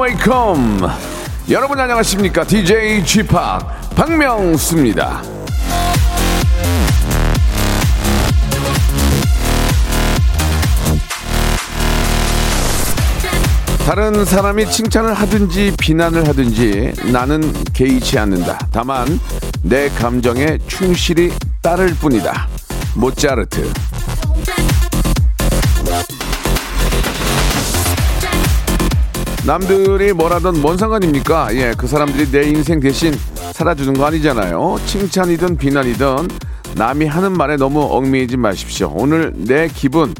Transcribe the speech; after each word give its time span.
welcome. 0.00 0.86
여러분 1.50 1.80
안녕하십니까? 1.80 2.44
DJ 2.44 3.04
g 3.04 3.22
p 3.22 3.34
박명수입니다. 3.96 5.22
다른 13.86 14.24
사람이 14.24 14.70
칭찬을 14.70 15.14
하든지 15.14 15.72
비난을 15.78 16.28
하든지 16.28 16.92
나는 17.10 17.52
개의치 17.72 18.18
않는다. 18.18 18.58
다만 18.70 19.18
내 19.62 19.88
감정에 19.88 20.58
충실히 20.66 21.32
따를 21.62 21.94
뿐이다. 21.94 22.46
모차르트. 22.94 23.72
남들이 29.48 30.12
뭐라든 30.12 30.60
뭔 30.60 30.76
상관입니까? 30.76 31.54
예, 31.54 31.72
그 31.74 31.86
사람들이 31.86 32.30
내 32.30 32.46
인생 32.50 32.80
대신 32.80 33.14
살아주는 33.54 33.94
거 33.94 34.04
아니잖아요. 34.04 34.76
칭찬이든 34.84 35.56
비난이든 35.56 36.28
남이 36.74 37.06
하는 37.06 37.32
말에 37.32 37.56
너무 37.56 37.80
얽매이지 37.80 38.36
마십시오. 38.36 38.92
오늘 38.94 39.32
내 39.34 39.68
기분, 39.68 40.14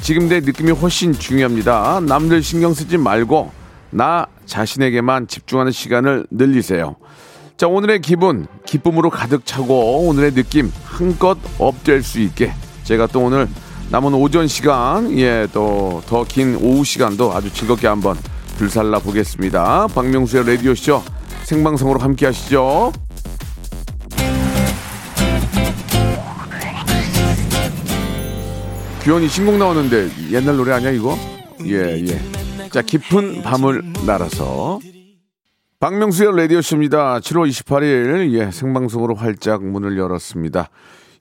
지금 0.00 0.28
내 0.28 0.40
느낌이 0.40 0.72
훨씬 0.72 1.12
중요합니다. 1.12 2.00
남들 2.00 2.42
신경 2.42 2.74
쓰지 2.74 2.96
말고 2.96 3.52
나 3.90 4.26
자신에게만 4.46 5.28
집중하는 5.28 5.70
시간을 5.70 6.26
늘리세요. 6.32 6.96
자, 7.56 7.68
오늘의 7.68 8.00
기분, 8.00 8.48
기쁨으로 8.66 9.10
가득 9.10 9.46
차고 9.46 10.08
오늘의 10.08 10.32
느낌 10.34 10.72
한껏 10.82 11.38
업될 11.60 12.02
수 12.02 12.18
있게 12.18 12.52
제가 12.82 13.06
또 13.06 13.20
오늘 13.20 13.46
남은 13.90 14.12
오전 14.14 14.48
시간, 14.48 15.16
예, 15.16 15.46
또 15.52 16.02
더 16.08 16.24
긴 16.24 16.56
오후 16.60 16.82
시간도 16.82 17.32
아주 17.32 17.52
즐겁게 17.52 17.86
한번 17.86 18.16
불살라 18.62 19.00
보겠습니다. 19.00 19.88
박명수의 19.88 20.46
라디오쇼 20.46 21.02
생방송으로 21.42 21.98
함께 21.98 22.26
하시죠. 22.26 22.92
규현이 29.02 29.26
신곡 29.26 29.56
나오는데 29.56 30.10
옛날 30.30 30.56
노래 30.56 30.70
아니야 30.74 30.92
이거? 30.92 31.18
예 31.64 32.04
예. 32.06 32.68
자 32.70 32.82
깊은 32.82 33.42
밤을 33.42 33.82
날아서 34.06 34.78
박명수의 35.80 36.36
라디오쇼입니다. 36.36 37.18
7월 37.18 37.48
28일 37.50 38.32
예 38.34 38.52
생방송으로 38.52 39.16
활짝 39.16 39.64
문을 39.64 39.98
열었습니다. 39.98 40.70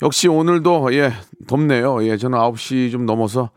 역시 0.03 0.27
오늘도 0.27 0.93
예 0.93 1.11
덥네요. 1.47 2.05
예 2.05 2.17
저는 2.17 2.37
9시 2.37 2.91
좀 2.91 3.07
넘어서 3.07 3.49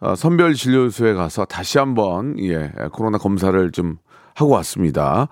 어, 0.00 0.14
선별 0.14 0.54
진료소에 0.54 1.14
가서 1.14 1.44
다시 1.44 1.78
한번 1.78 2.38
예 2.38 2.72
코로나 2.92 3.18
검사를 3.18 3.70
좀 3.70 3.96
하고 4.34 4.52
왔습니다. 4.52 5.28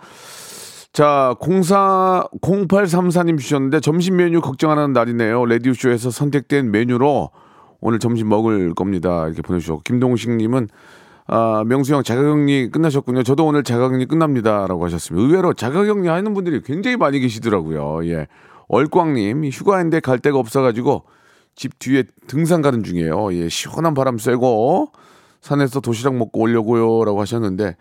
자, 0.93 1.35
04 1.41 2.25
0834님 2.43 3.39
주셨는데 3.39 3.81
점심 3.81 4.17
메뉴 4.17 4.41
걱정하는 4.41 4.93
날이네요. 4.93 5.47
라디오 5.47 5.73
쇼에서 5.73 6.11
선택된 6.11 6.71
메뉴로 6.71 7.31
오늘 7.81 7.99
점심 7.99 8.29
먹을 8.29 8.75
겁니다. 8.75 9.27
이렇게 9.27 9.43
보내주셨고 9.43 9.83
김동식님은 9.85 10.69
아, 11.29 11.63
명수 11.67 11.95
형 11.95 12.03
자가격리 12.03 12.71
끝나셨군요. 12.71 13.23
저도 13.23 13.47
오늘 13.47 13.63
자가격리 13.63 14.07
끝납니다라고 14.07 14.85
하셨습니다. 14.87 15.27
의외로 15.27 15.53
자가격리 15.53 16.09
하는 16.09 16.35
분들이 16.35 16.63
굉장히 16.63 16.97
많이 16.97 17.21
계시더라고요. 17.21 18.07
예, 18.07 18.27
얼꽝님 18.69 19.45
휴가인데 19.45 20.01
갈 20.01 20.19
데가 20.19 20.39
없어가지고 20.39 21.05
집 21.59 21.77
뒤에 21.81 22.05
등산 22.29 22.63
가는 22.63 22.85
중이에요. 22.85 23.35
예, 23.35 23.49
시원한 23.49 23.93
바람 23.93 24.17
쐬고 24.17 24.93
산에서 25.41 25.81
도시락 25.81 26.15
먹고 26.15 26.41
오려고요 26.41 27.05
라고 27.05 27.21
하셨는데 27.21 27.77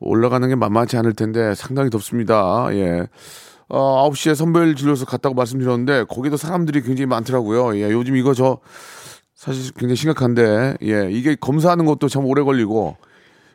올라가는 0.00 0.46
게 0.46 0.54
만만치 0.54 0.98
않을 0.98 1.14
텐데 1.14 1.54
상당히 1.54 1.88
덥습니다. 1.88 2.68
예. 2.72 3.06
어, 3.70 4.08
9시에 4.10 4.34
선별 4.34 4.74
진료소 4.76 5.06
갔다고 5.06 5.34
말씀드렸는데 5.34 6.04
거기도 6.10 6.36
사람들이 6.36 6.82
굉장히 6.82 7.06
많더라고요. 7.06 7.74
예, 7.78 7.90
요즘 7.90 8.16
이거 8.16 8.34
저 8.34 8.58
사실 9.34 9.72
굉장히 9.72 9.96
심각한데 9.96 10.76
예, 10.82 11.08
이게 11.10 11.34
검사하는 11.36 11.86
것도 11.86 12.08
참 12.08 12.26
오래 12.26 12.42
걸리고 12.42 12.98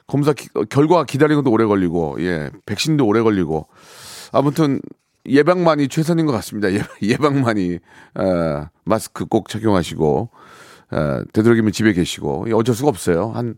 검사 0.08 0.34
기- 0.34 0.50
어, 0.56 0.64
결과 0.64 1.04
기다리는 1.04 1.44
것도 1.44 1.52
오래 1.54 1.66
걸리고 1.66 2.18
예, 2.22 2.50
백신도 2.66 3.06
오래 3.06 3.22
걸리고 3.22 3.68
아무튼 4.32 4.82
예방만이 5.28 5.88
최선인 5.88 6.26
것 6.26 6.32
같습니다. 6.34 6.72
예, 6.74 6.82
예방만이 7.02 7.80
어, 8.16 8.68
마스크 8.84 9.26
꼭 9.26 9.50
착용하시고 9.50 10.30
어, 10.92 11.22
되도록이면 11.34 11.72
집에 11.72 11.94
계시고 11.94 12.46
예, 12.50 12.54
어쩔 12.54 12.76
수가 12.76 12.90
없어요. 12.90 13.32
한 13.32 13.56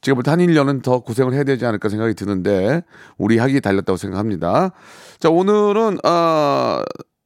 제가 0.00 0.14
볼 0.14 0.22
때 0.24 0.30
한 0.30 0.38
1년은 0.40 0.82
더 0.82 1.00
고생을 1.00 1.34
해야 1.34 1.44
되지 1.44 1.66
않을까 1.66 1.88
생각이 1.88 2.14
드는데 2.14 2.82
우리 3.18 3.38
학이 3.38 3.60
달렸다고 3.60 3.96
생각합니다. 3.96 4.72
자 5.18 5.28
오늘은 5.30 5.98
어, 6.06 6.82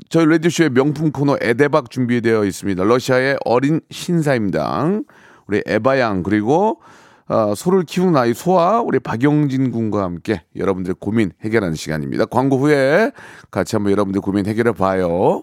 저희 0.08 0.26
라디오쇼의 0.26 0.70
명품 0.70 1.10
코너 1.12 1.36
에데박 1.40 1.90
준비되어 1.90 2.44
있습니다. 2.44 2.84
러시아의 2.84 3.38
어린 3.44 3.80
신사임당 3.90 5.04
우리 5.46 5.62
에바양 5.66 6.22
그리고 6.22 6.80
어, 7.28 7.54
소를 7.54 7.82
키우는 7.82 8.16
아이 8.16 8.34
소아 8.34 8.80
우리 8.80 8.98
박영진 9.00 9.72
군과 9.72 10.02
함께 10.02 10.42
여러분들의 10.54 10.96
고민 11.00 11.32
해결하는 11.42 11.74
시간입니다. 11.74 12.26
광고 12.26 12.58
후에 12.58 13.10
같이 13.50 13.74
한번 13.76 13.92
여러분들 13.92 14.20
고민 14.20 14.46
해결해 14.46 14.72
봐요. 14.72 15.42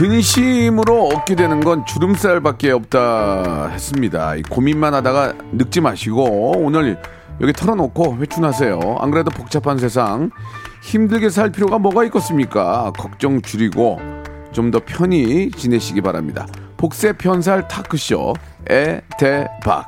근심으로 0.00 1.08
얻게 1.08 1.34
되는 1.34 1.60
건 1.60 1.84
주름살밖에 1.84 2.70
없다 2.70 3.68
했습니다. 3.68 4.34
이 4.34 4.42
고민만 4.42 4.94
하다가 4.94 5.34
늙지 5.52 5.82
마시고 5.82 6.54
오늘 6.56 6.98
여기 7.42 7.52
털어놓고 7.52 8.16
회춘하세요. 8.16 8.80
안 8.98 9.10
그래도 9.10 9.30
복잡한 9.30 9.76
세상 9.76 10.30
힘들게 10.82 11.28
살 11.28 11.52
필요가 11.52 11.78
뭐가 11.78 12.04
있겠습니까? 12.04 12.92
걱정 12.96 13.42
줄이고 13.42 14.00
좀 14.52 14.70
더 14.70 14.80
편히 14.82 15.50
지내시기 15.50 16.00
바랍니다. 16.00 16.46
복세 16.78 17.12
편살 17.12 17.68
타크쇼 17.68 18.32
에대박 18.70 19.84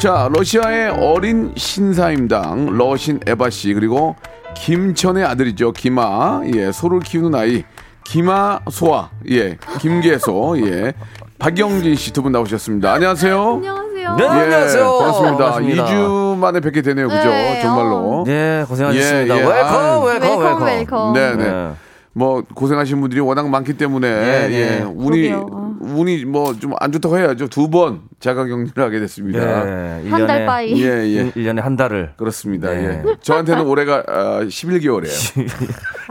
자, 0.00 0.28
러시아의 0.32 0.90
어린 0.90 1.52
신사임당 1.56 2.76
러신 2.76 3.20
에바 3.28 3.50
씨 3.50 3.72
그리고 3.74 4.16
김천의 4.54 5.24
아들이죠. 5.24 5.72
김아. 5.72 6.42
예, 6.54 6.72
소를 6.72 7.00
키우는 7.00 7.34
아이 7.38 7.64
김아 8.04 8.60
소아. 8.70 9.10
예, 9.30 9.56
김계소. 9.80 10.56
예. 10.66 10.92
박영진 11.38 11.94
씨 11.94 12.12
두 12.12 12.22
분 12.22 12.32
나오셨습니다. 12.32 12.92
안녕하세요. 12.92 13.52
안녕하세요. 13.54 14.16
네, 14.16 14.24
예, 14.24 14.28
안녕하세요. 14.28 14.84
반갑습니다. 14.84 15.36
반갑습니다. 15.38 15.84
2주 15.86 16.36
만에 16.36 16.60
뵙게 16.60 16.82
되네요. 16.82 17.08
그죠? 17.08 17.30
네, 17.30 17.60
정말로. 17.62 18.24
네, 18.26 18.64
고생하셨습니다. 18.68 19.34
예, 19.36 19.40
예. 19.40 19.44
welcome, 19.46 19.74
아유. 19.74 20.00
welcome, 20.04 20.62
welcome. 20.62 21.12
네, 21.14 21.36
네. 21.36 21.44
네. 21.44 21.70
뭐 22.12 22.42
고생하신 22.54 23.00
분들이 23.00 23.20
워낙 23.20 23.48
많기 23.48 23.74
때문에 23.74 24.08
예, 24.08 24.48
예, 24.50 24.80
예. 24.80 24.82
운이 24.84 25.28
그러게요. 25.28 25.69
운이 25.80 26.24
뭐 26.26 26.54
좀 26.54 26.72
안 26.78 26.92
좋다고 26.92 27.18
해야죠. 27.18 27.48
두 27.48 27.68
번 27.70 28.02
자가 28.20 28.44
격리를 28.46 28.72
하게 28.76 29.00
됐습니다. 29.00 29.38
네, 29.64 30.08
한달 30.10 30.40
1년에, 30.42 30.46
빠이. 30.46 30.82
예, 30.82 30.86
예. 31.08 31.30
1년에 31.30 31.60
한 31.60 31.76
달을. 31.76 32.12
그렇습니다. 32.16 32.70
네. 32.70 33.02
예. 33.06 33.16
저한테는 33.22 33.64
올해가 33.64 34.02
아, 34.06 34.40
11개월이에요. 34.42 35.50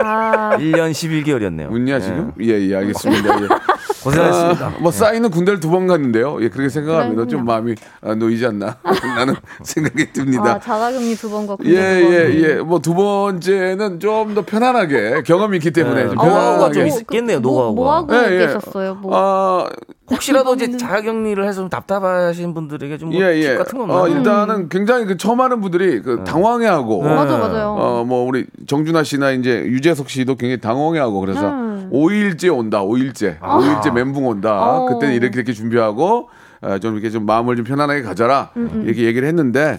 아, 0.04 0.56
1년 0.58 0.90
11개월이었네요. 0.90 1.70
웃냐 1.70 2.00
지금? 2.00 2.32
예, 2.40 2.58
예, 2.68 2.74
알겠습니다. 2.76 3.42
예. 3.42 3.48
고생하셨습니다. 4.02 4.66
아, 4.66 4.74
뭐 4.80 4.90
싸이는 4.90 5.30
군대를 5.30 5.60
두 5.60 5.70
번 5.70 5.86
갔는데요. 5.86 6.38
예, 6.42 6.48
그렇게 6.48 6.68
생각하면 6.68 7.14
그럼요. 7.14 7.28
좀 7.28 7.44
마음이 7.44 7.74
아, 8.02 8.14
놓이지 8.14 8.44
않나 8.46 8.76
라는 9.16 9.34
생각이 9.62 10.12
듭니다. 10.12 10.54
아 10.54 10.58
자가격리 10.58 11.14
두번 11.16 11.46
걷고 11.46 11.64
예, 11.66 11.76
예, 11.76 12.34
예. 12.42 12.54
뭐 12.56 12.78
두 12.80 12.94
번째는 12.94 14.00
좀 14.00 14.34
더 14.34 14.42
편안하게 14.42 15.22
경험이 15.24 15.56
있기 15.58 15.70
때문에 15.72 16.02
네. 16.04 16.08
좀 16.08 16.16
노하우가 16.16 16.34
편안하게. 16.70 16.74
좀 16.74 16.86
있- 16.86 17.00
있겠네요, 17.00 17.40
뭐, 17.40 17.52
노하우가. 17.52 17.74
뭐 17.74 17.94
하고 17.94 18.14
예, 18.14 18.32
예. 18.34 18.46
계셨어요? 18.46 18.94
뭐. 18.96 19.10
아, 19.14 19.68
혹시라도 20.10 20.54
이제 20.54 20.76
자가격리를 20.76 21.46
해서 21.46 21.60
좀 21.60 21.68
답답하신 21.68 22.54
분들에게 22.54 22.98
좀뭐 22.98 23.14
예, 23.20 23.34
팁 23.34 23.44
예. 23.44 23.56
같은 23.56 23.78
거 23.78 23.84
어? 24.02 24.08
일단은 24.08 24.68
굉장히 24.68 25.04
그 25.06 25.16
처음 25.16 25.40
하는 25.40 25.60
분들이 25.60 26.02
그 26.02 26.24
당황해하고 26.24 27.02
음. 27.02 27.14
맞아 27.14 27.38
맞아요. 27.38 27.76
어, 27.78 28.04
뭐, 28.04 28.26
우리 28.26 28.46
정준하 28.66 29.04
씨나 29.04 29.30
이제 29.32 29.64
유재석 29.64 30.10
씨도 30.10 30.36
굉장히 30.36 30.60
당황해하고 30.60 31.20
그래서 31.20 31.48
음. 31.48 31.90
5일째 31.92 32.56
온다, 32.56 32.82
5일째. 32.82 33.36
아. 33.40 33.58
5일째 33.58 33.92
멘붕 33.92 34.26
온다. 34.26 34.60
어. 34.60 34.86
그때는 34.86 35.14
이렇게 35.14 35.38
이렇게 35.38 35.52
준비하고 35.52 36.28
어, 36.62 36.78
좀 36.78 36.94
이렇게 36.94 37.10
좀 37.10 37.26
마음을 37.26 37.56
좀 37.56 37.64
편안하게 37.64 38.02
가져라. 38.02 38.50
음, 38.56 38.82
이렇게 38.84 39.04
얘기를 39.04 39.26
했는데 39.26 39.78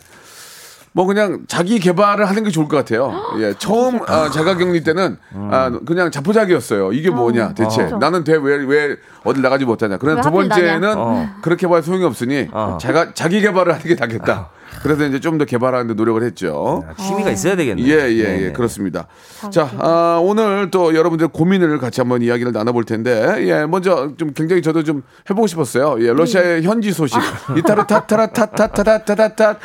뭐 0.94 1.06
그냥 1.06 1.40
자기 1.48 1.80
개발을 1.80 2.28
하는 2.28 2.44
게 2.44 2.50
좋을 2.50 2.68
것 2.68 2.78
같아요. 2.78 3.14
예, 3.40 3.54
처음 3.58 4.00
아, 4.08 4.30
자가격리 4.30 4.84
때는 4.84 5.18
아, 5.34 5.72
그냥 5.86 6.12
자포자기였어요. 6.12 6.92
이게 6.94 7.10
뭐냐 7.10 7.54
대체 7.54 7.78
그렇죠. 7.78 7.98
나는 7.98 8.24
대왜 8.24 8.66
왜 8.66 8.98
어딜 9.24 9.42
나가지 9.42 9.66
못하냐. 9.66 9.98
그런 9.98 10.18
왜두 10.18 10.28
하필 10.28 10.50
번째는 10.50 10.98
어. 10.98 11.30
그렇게 11.42 11.68
봐야 11.68 11.82
소용이 11.82 12.04
없으니 12.04 12.50
어. 12.52 12.78
자가 12.80 13.14
자기 13.14 13.42
개발을 13.42 13.74
하는 13.74 13.86
게 13.86 13.96
낫겠다. 13.96 14.50
그래서 14.84 15.06
이제 15.06 15.20
좀 15.20 15.38
더 15.38 15.46
개발하는데 15.46 15.94
노력을 15.96 16.22
했죠. 16.24 16.84
아, 16.88 16.94
취미가 17.02 17.32
있어야 17.32 17.56
되겠네요. 17.56 17.88
예, 17.88 17.92
예, 18.12 18.24
네, 18.24 18.42
예, 18.42 18.48
네. 18.48 18.52
그렇습니다. 18.52 19.08
자, 19.50 19.70
아, 19.80 20.20
오늘 20.22 20.70
또 20.70 20.94
여러분들 20.94 21.30
고민을 21.30 21.78
같이 21.80 22.02
한번 22.02 22.22
이야기를 22.22 22.52
나눠볼 22.52 22.84
텐데, 22.84 23.38
예, 23.48 23.66
먼저 23.66 24.12
좀 24.18 24.34
굉장히 24.34 24.62
저도 24.62 24.84
좀 24.84 25.04
해보고 25.30 25.48
싶었어요. 25.48 25.96
예, 26.06 26.12
러시아의 26.14 26.64
현지 26.64 26.92
소식. 26.92 27.18
이타르 27.58 27.88
타타라 27.88 28.28
타타타타타타타 28.28 29.60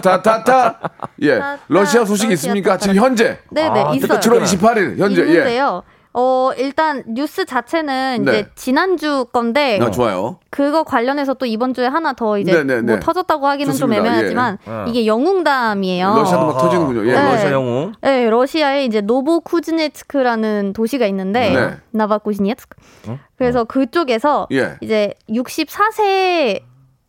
타타타타. 0.00 0.80
예, 1.22 1.40
러시아 1.68 2.04
소식 2.04 2.30
있습니까? 2.32 2.76
지금 2.76 2.96
현재. 2.96 3.38
네네 3.50 3.80
아, 3.80 3.94
있어요. 3.94 4.18
7월 4.20 4.42
28일 4.42 4.98
현재. 4.98 5.22
예. 5.22 5.26
있는데요. 5.28 5.82
어 6.14 6.50
일단 6.58 7.02
뉴스 7.06 7.46
자체는 7.46 8.24
네. 8.24 8.30
이제 8.30 8.48
지난주 8.54 9.24
건데 9.32 9.78
아, 9.80 9.90
좋아요. 9.90 10.38
그거 10.50 10.82
관련해서 10.84 11.34
또 11.34 11.46
이번 11.46 11.72
주에 11.72 11.86
하나 11.86 12.12
더 12.12 12.38
이제 12.38 12.52
네, 12.52 12.64
네, 12.64 12.82
뭐 12.82 12.96
네. 12.96 13.00
터졌다고 13.00 13.46
하기는 13.46 13.72
좀 13.72 13.88
좋습니다. 13.88 14.06
애매하지만 14.06 14.58
예. 14.68 14.90
이게 14.90 15.06
영웅담이에요. 15.06 16.06
러시아도 16.14 16.46
막. 16.46 16.58
터지는군요. 16.58 17.08
예. 17.08 17.12
네. 17.14 17.32
러시아 17.32 17.50
영웅. 17.52 17.92
네, 18.02 18.28
러시아에 18.28 18.84
이제 18.84 19.00
노보쿠즈네츠크라는 19.00 20.74
도시가 20.74 21.06
있는데 21.06 21.50
네. 21.50 21.76
나바쿠즈네츠크. 21.92 22.76
그래서 23.36 23.64
그쪽에서 23.64 24.48
예. 24.52 24.76
이제 24.82 25.14
64세 25.30 26.60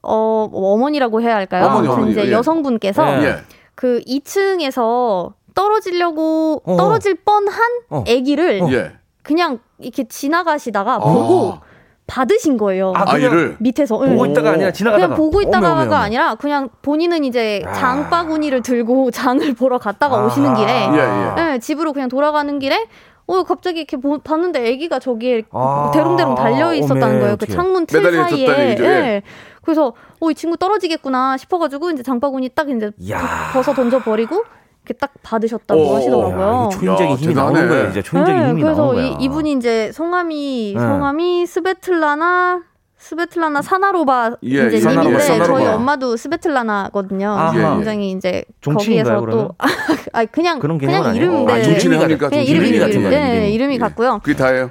어 0.02 0.50
어머니라고 0.52 1.22
해야 1.22 1.36
할까요? 1.36 1.66
어머니, 1.66 1.88
어머니, 1.90 2.12
이제 2.12 2.28
예. 2.28 2.32
여성분께서 2.32 3.22
예. 3.22 3.26
예. 3.26 3.36
그 3.76 4.02
2층에서 4.08 5.34
떨어지려고 5.54 6.62
어. 6.66 6.76
떨어질 6.78 7.16
뻔한 7.16 7.60
어. 7.90 8.04
아기를 8.08 8.62
예. 8.72 8.92
그냥 9.22 9.60
이렇게 9.80 10.04
지나가시다가 10.08 11.00
보고 11.00 11.58
받으신 12.06 12.58
거예요. 12.58 12.92
아, 12.96 13.06
아이를. 13.14 13.56
밑에서 13.60 13.98
보고 13.98 14.26
응. 14.26 14.32
있다가 14.32 14.52
아니라 14.52 14.72
지나가다가. 14.72 15.08
그냥 15.08 15.18
보고 15.18 15.42
있다가가 15.42 15.72
어머, 15.72 15.82
어머, 15.84 15.92
어머. 15.92 15.96
아니라 15.96 16.36
그냥 16.36 16.70
본인은 16.82 17.24
이제 17.24 17.64
아. 17.66 17.72
장바구니를 17.74 18.62
들고 18.62 19.12
장을 19.12 19.54
보러 19.54 19.78
갔다가 19.78 20.18
아. 20.18 20.26
오시는 20.26 20.56
길에 20.56 20.72
예, 20.92 20.98
예. 20.98 21.34
네, 21.36 21.60
집으로 21.60 21.94
그냥 21.94 22.10
돌아가는 22.10 22.60
길에 22.60 22.86
어 23.26 23.44
갑자기 23.44 23.80
이렇게 23.80 23.96
보- 23.96 24.18
봤는데 24.20 24.60
아기가 24.74 25.00
저기에 25.00 25.44
아. 25.52 25.92
대롱대롱 25.94 26.36
달려 26.36 26.74
있었다는 26.74 27.22
거예요. 27.22 27.38
그. 27.38 27.48
창문 27.48 27.86
틀 27.86 28.04
사이에. 28.14 28.48
얘기죠, 28.72 28.84
예. 28.84 28.88
예. 28.90 29.22
그래서 29.64 29.94
어 30.20 30.30
이 30.30 30.36
친구 30.36 30.58
떨어지겠구나 30.58 31.38
싶어가지고 31.38 31.92
이제 31.92 32.04
장바구니 32.04 32.50
딱 32.50 32.70
이제 32.70 32.92
야. 33.12 33.50
벗어 33.54 33.74
던져 33.74 34.00
버리고 34.00 34.44
이렇게 34.86 34.94
딱 35.00 35.12
받으셨다고 35.24 35.82
오. 35.82 35.96
하시더라고요. 35.96 36.64
야, 36.66 36.70
초인적인 36.70 37.12
야, 37.12 37.16
힘이 37.16 37.28
대단하네. 37.34 37.54
나오는 37.54 37.70
거예요. 37.70 37.90
이제 37.90 38.02
초인적인 38.02 38.42
네, 38.42 38.50
힘이 38.50 38.62
그래서 38.64 38.82
나오는. 38.82 39.04
이, 39.06 39.24
이분이 39.24 39.54
이제 39.54 39.92
성함이 39.94 40.74
네. 40.76 40.80
성함이 40.80 41.46
스베틀라나 41.46 42.62
스베틀라나 42.98 43.62
사나로바 43.62 44.38
예, 44.44 44.48
이제 44.48 44.72
예, 44.74 44.80
사나로바, 44.80 45.10
님인데 45.10 45.26
저희 45.26 45.40
사나로바. 45.40 45.76
엄마도 45.76 46.18
스베틀라나거든요. 46.18 47.30
아하. 47.30 47.58
예, 47.58 47.60
예. 47.60 47.76
굉장히 47.76 48.12
이제 48.12 48.44
거기에서 48.64 49.26
또 49.30 49.56
아 50.14 50.26
그냥 50.26 50.60
그런 50.60 50.78
그냥 50.78 51.06
아니에요? 51.06 51.24
이름 51.24 51.48
아, 51.48 51.56
네. 51.56 51.64
정치인 51.64 51.94
합니까? 51.94 52.30
그냥. 52.30 52.44
이름이 52.44 52.68
이름이 52.70 52.80
같은 52.80 53.10
네, 53.10 53.52
이름이. 53.52 53.76
예. 53.76 53.78
같고요. 53.80 54.20
그게 54.24 54.36
다예요. 54.36 54.70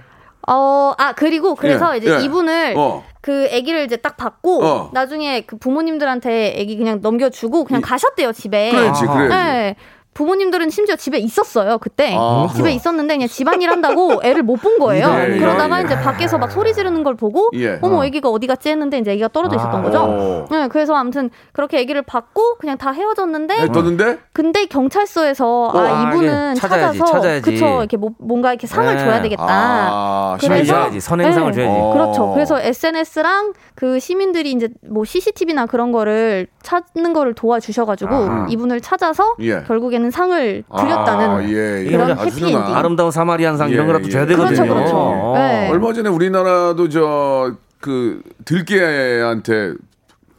어, 0.49 0.93
아 0.99 1.13
그리고 1.13 1.55
그래서 1.55 1.95
예, 1.95 1.99
이제 1.99 2.15
예. 2.15 2.25
이분을 2.25 2.75
어. 2.77 3.05
그 3.21 3.49
아기를 3.53 3.85
이제 3.85 3.97
딱 3.97 4.17
받고 4.17 4.65
어. 4.65 4.91
나중에 4.93 5.43
그 5.43 5.57
부모님들한테 5.57 6.57
아기 6.61 6.77
그냥 6.77 7.01
넘겨주고 7.01 7.65
그냥 7.65 7.81
가셨대요 7.83 8.33
집에. 8.33 8.71
그래야지, 8.71 9.05
아하. 9.07 9.15
그래야지. 9.15 9.35
네. 9.35 9.77
부모님들은 10.15 10.71
심지어 10.71 10.97
집에 10.97 11.19
있었어요 11.19 11.79
그때 11.79 12.15
아. 12.19 12.49
집에 12.55 12.73
있었는데 12.73 13.15
그냥 13.15 13.29
집안일 13.29 13.71
한다고 13.71 14.21
애를 14.25 14.43
못 14.43 14.63
본 14.63 14.79
거예요. 14.79 15.09
예, 15.09 15.35
예, 15.35 15.39
그러다가 15.41 15.81
예. 15.81 15.85
이제 15.85 15.99
밖에서 15.99 16.39
막 16.39 16.53
소리 16.53 16.73
지르는 16.73 17.03
걸 17.03 17.17
보고 17.17 17.51
예. 17.55 17.79
어머 17.83 18.03
아기가 18.05 18.29
어디 18.29 18.47
갔지 18.47 18.69
했는데 18.69 18.99
이제 18.99 19.11
아기가 19.11 19.27
떨어져 19.29 19.57
있었던 19.57 19.81
아. 19.81 19.83
거죠. 19.83 19.99
어. 20.03 20.47
네, 20.53 20.69
그래서 20.69 20.95
아무튼 20.95 21.31
그렇게 21.53 21.81
아기를 21.81 22.03
받고 22.03 22.59
그냥 22.59 22.79
다 22.79 22.93
헤어졌는데 22.93 23.63
예, 23.63 23.67
떴는데? 23.67 24.19
근데 24.33 24.67
경찰서에서 24.67 25.65
어, 25.69 25.79
아 25.79 25.83
아, 25.83 26.11
이분은 26.13 26.55
찾아야지, 26.55 26.99
찾아서 26.99 27.13
찾아야지. 27.13 27.51
그쵸 27.51 27.79
이렇게 27.81 27.97
뭐, 27.97 28.11
뭔가 28.19 28.53
이렇게 28.53 28.69
상을 28.69 28.95
네. 28.95 29.03
줘야 29.03 29.21
되겠다. 29.21 29.45
아, 29.49 30.37
그래서-. 30.41 30.73
줘야지. 30.73 31.01
선행상을 31.01 31.51
네. 31.53 31.57
줘야지. 31.57 31.77
어. 31.81 31.93
그렇죠. 31.93 32.33
그래서 32.33 32.61
SNS랑 32.61 33.55
그 33.75 33.99
시민들이 33.99 34.53
이제 34.53 34.69
뭐 34.89 35.05
CCTV나 35.05 35.67
그런 35.67 35.91
거를 35.91 36.47
찾는 36.63 37.13
거를 37.13 37.35
도와주셔가지고 37.35 38.15
아. 38.15 38.47
이분을 38.51 38.81
찾아서 38.81 39.35
예. 39.41 39.63
결국에는 39.67 40.11
상을 40.11 40.65
드렸다는 40.77 41.31
아, 41.31 41.45
예, 41.45 41.85
예. 41.87 41.91
그런 41.91 42.19
해피엔딩. 42.19 42.59
아름다운 42.59 43.11
사마리안상 43.11 43.71
이런 43.71 43.85
예, 43.85 43.87
거라도 43.87 44.07
예. 44.07 44.11
줘야 44.11 44.27
되거든요. 44.27 44.63
그렇죠, 44.63 44.75
그렇죠. 44.75 44.97
어. 44.97 45.33
네. 45.37 45.69
얼마 45.71 45.93
전에 45.93 46.09
우리나라도 46.09 46.89
저그 46.89 48.23
들깨한테 48.45 49.75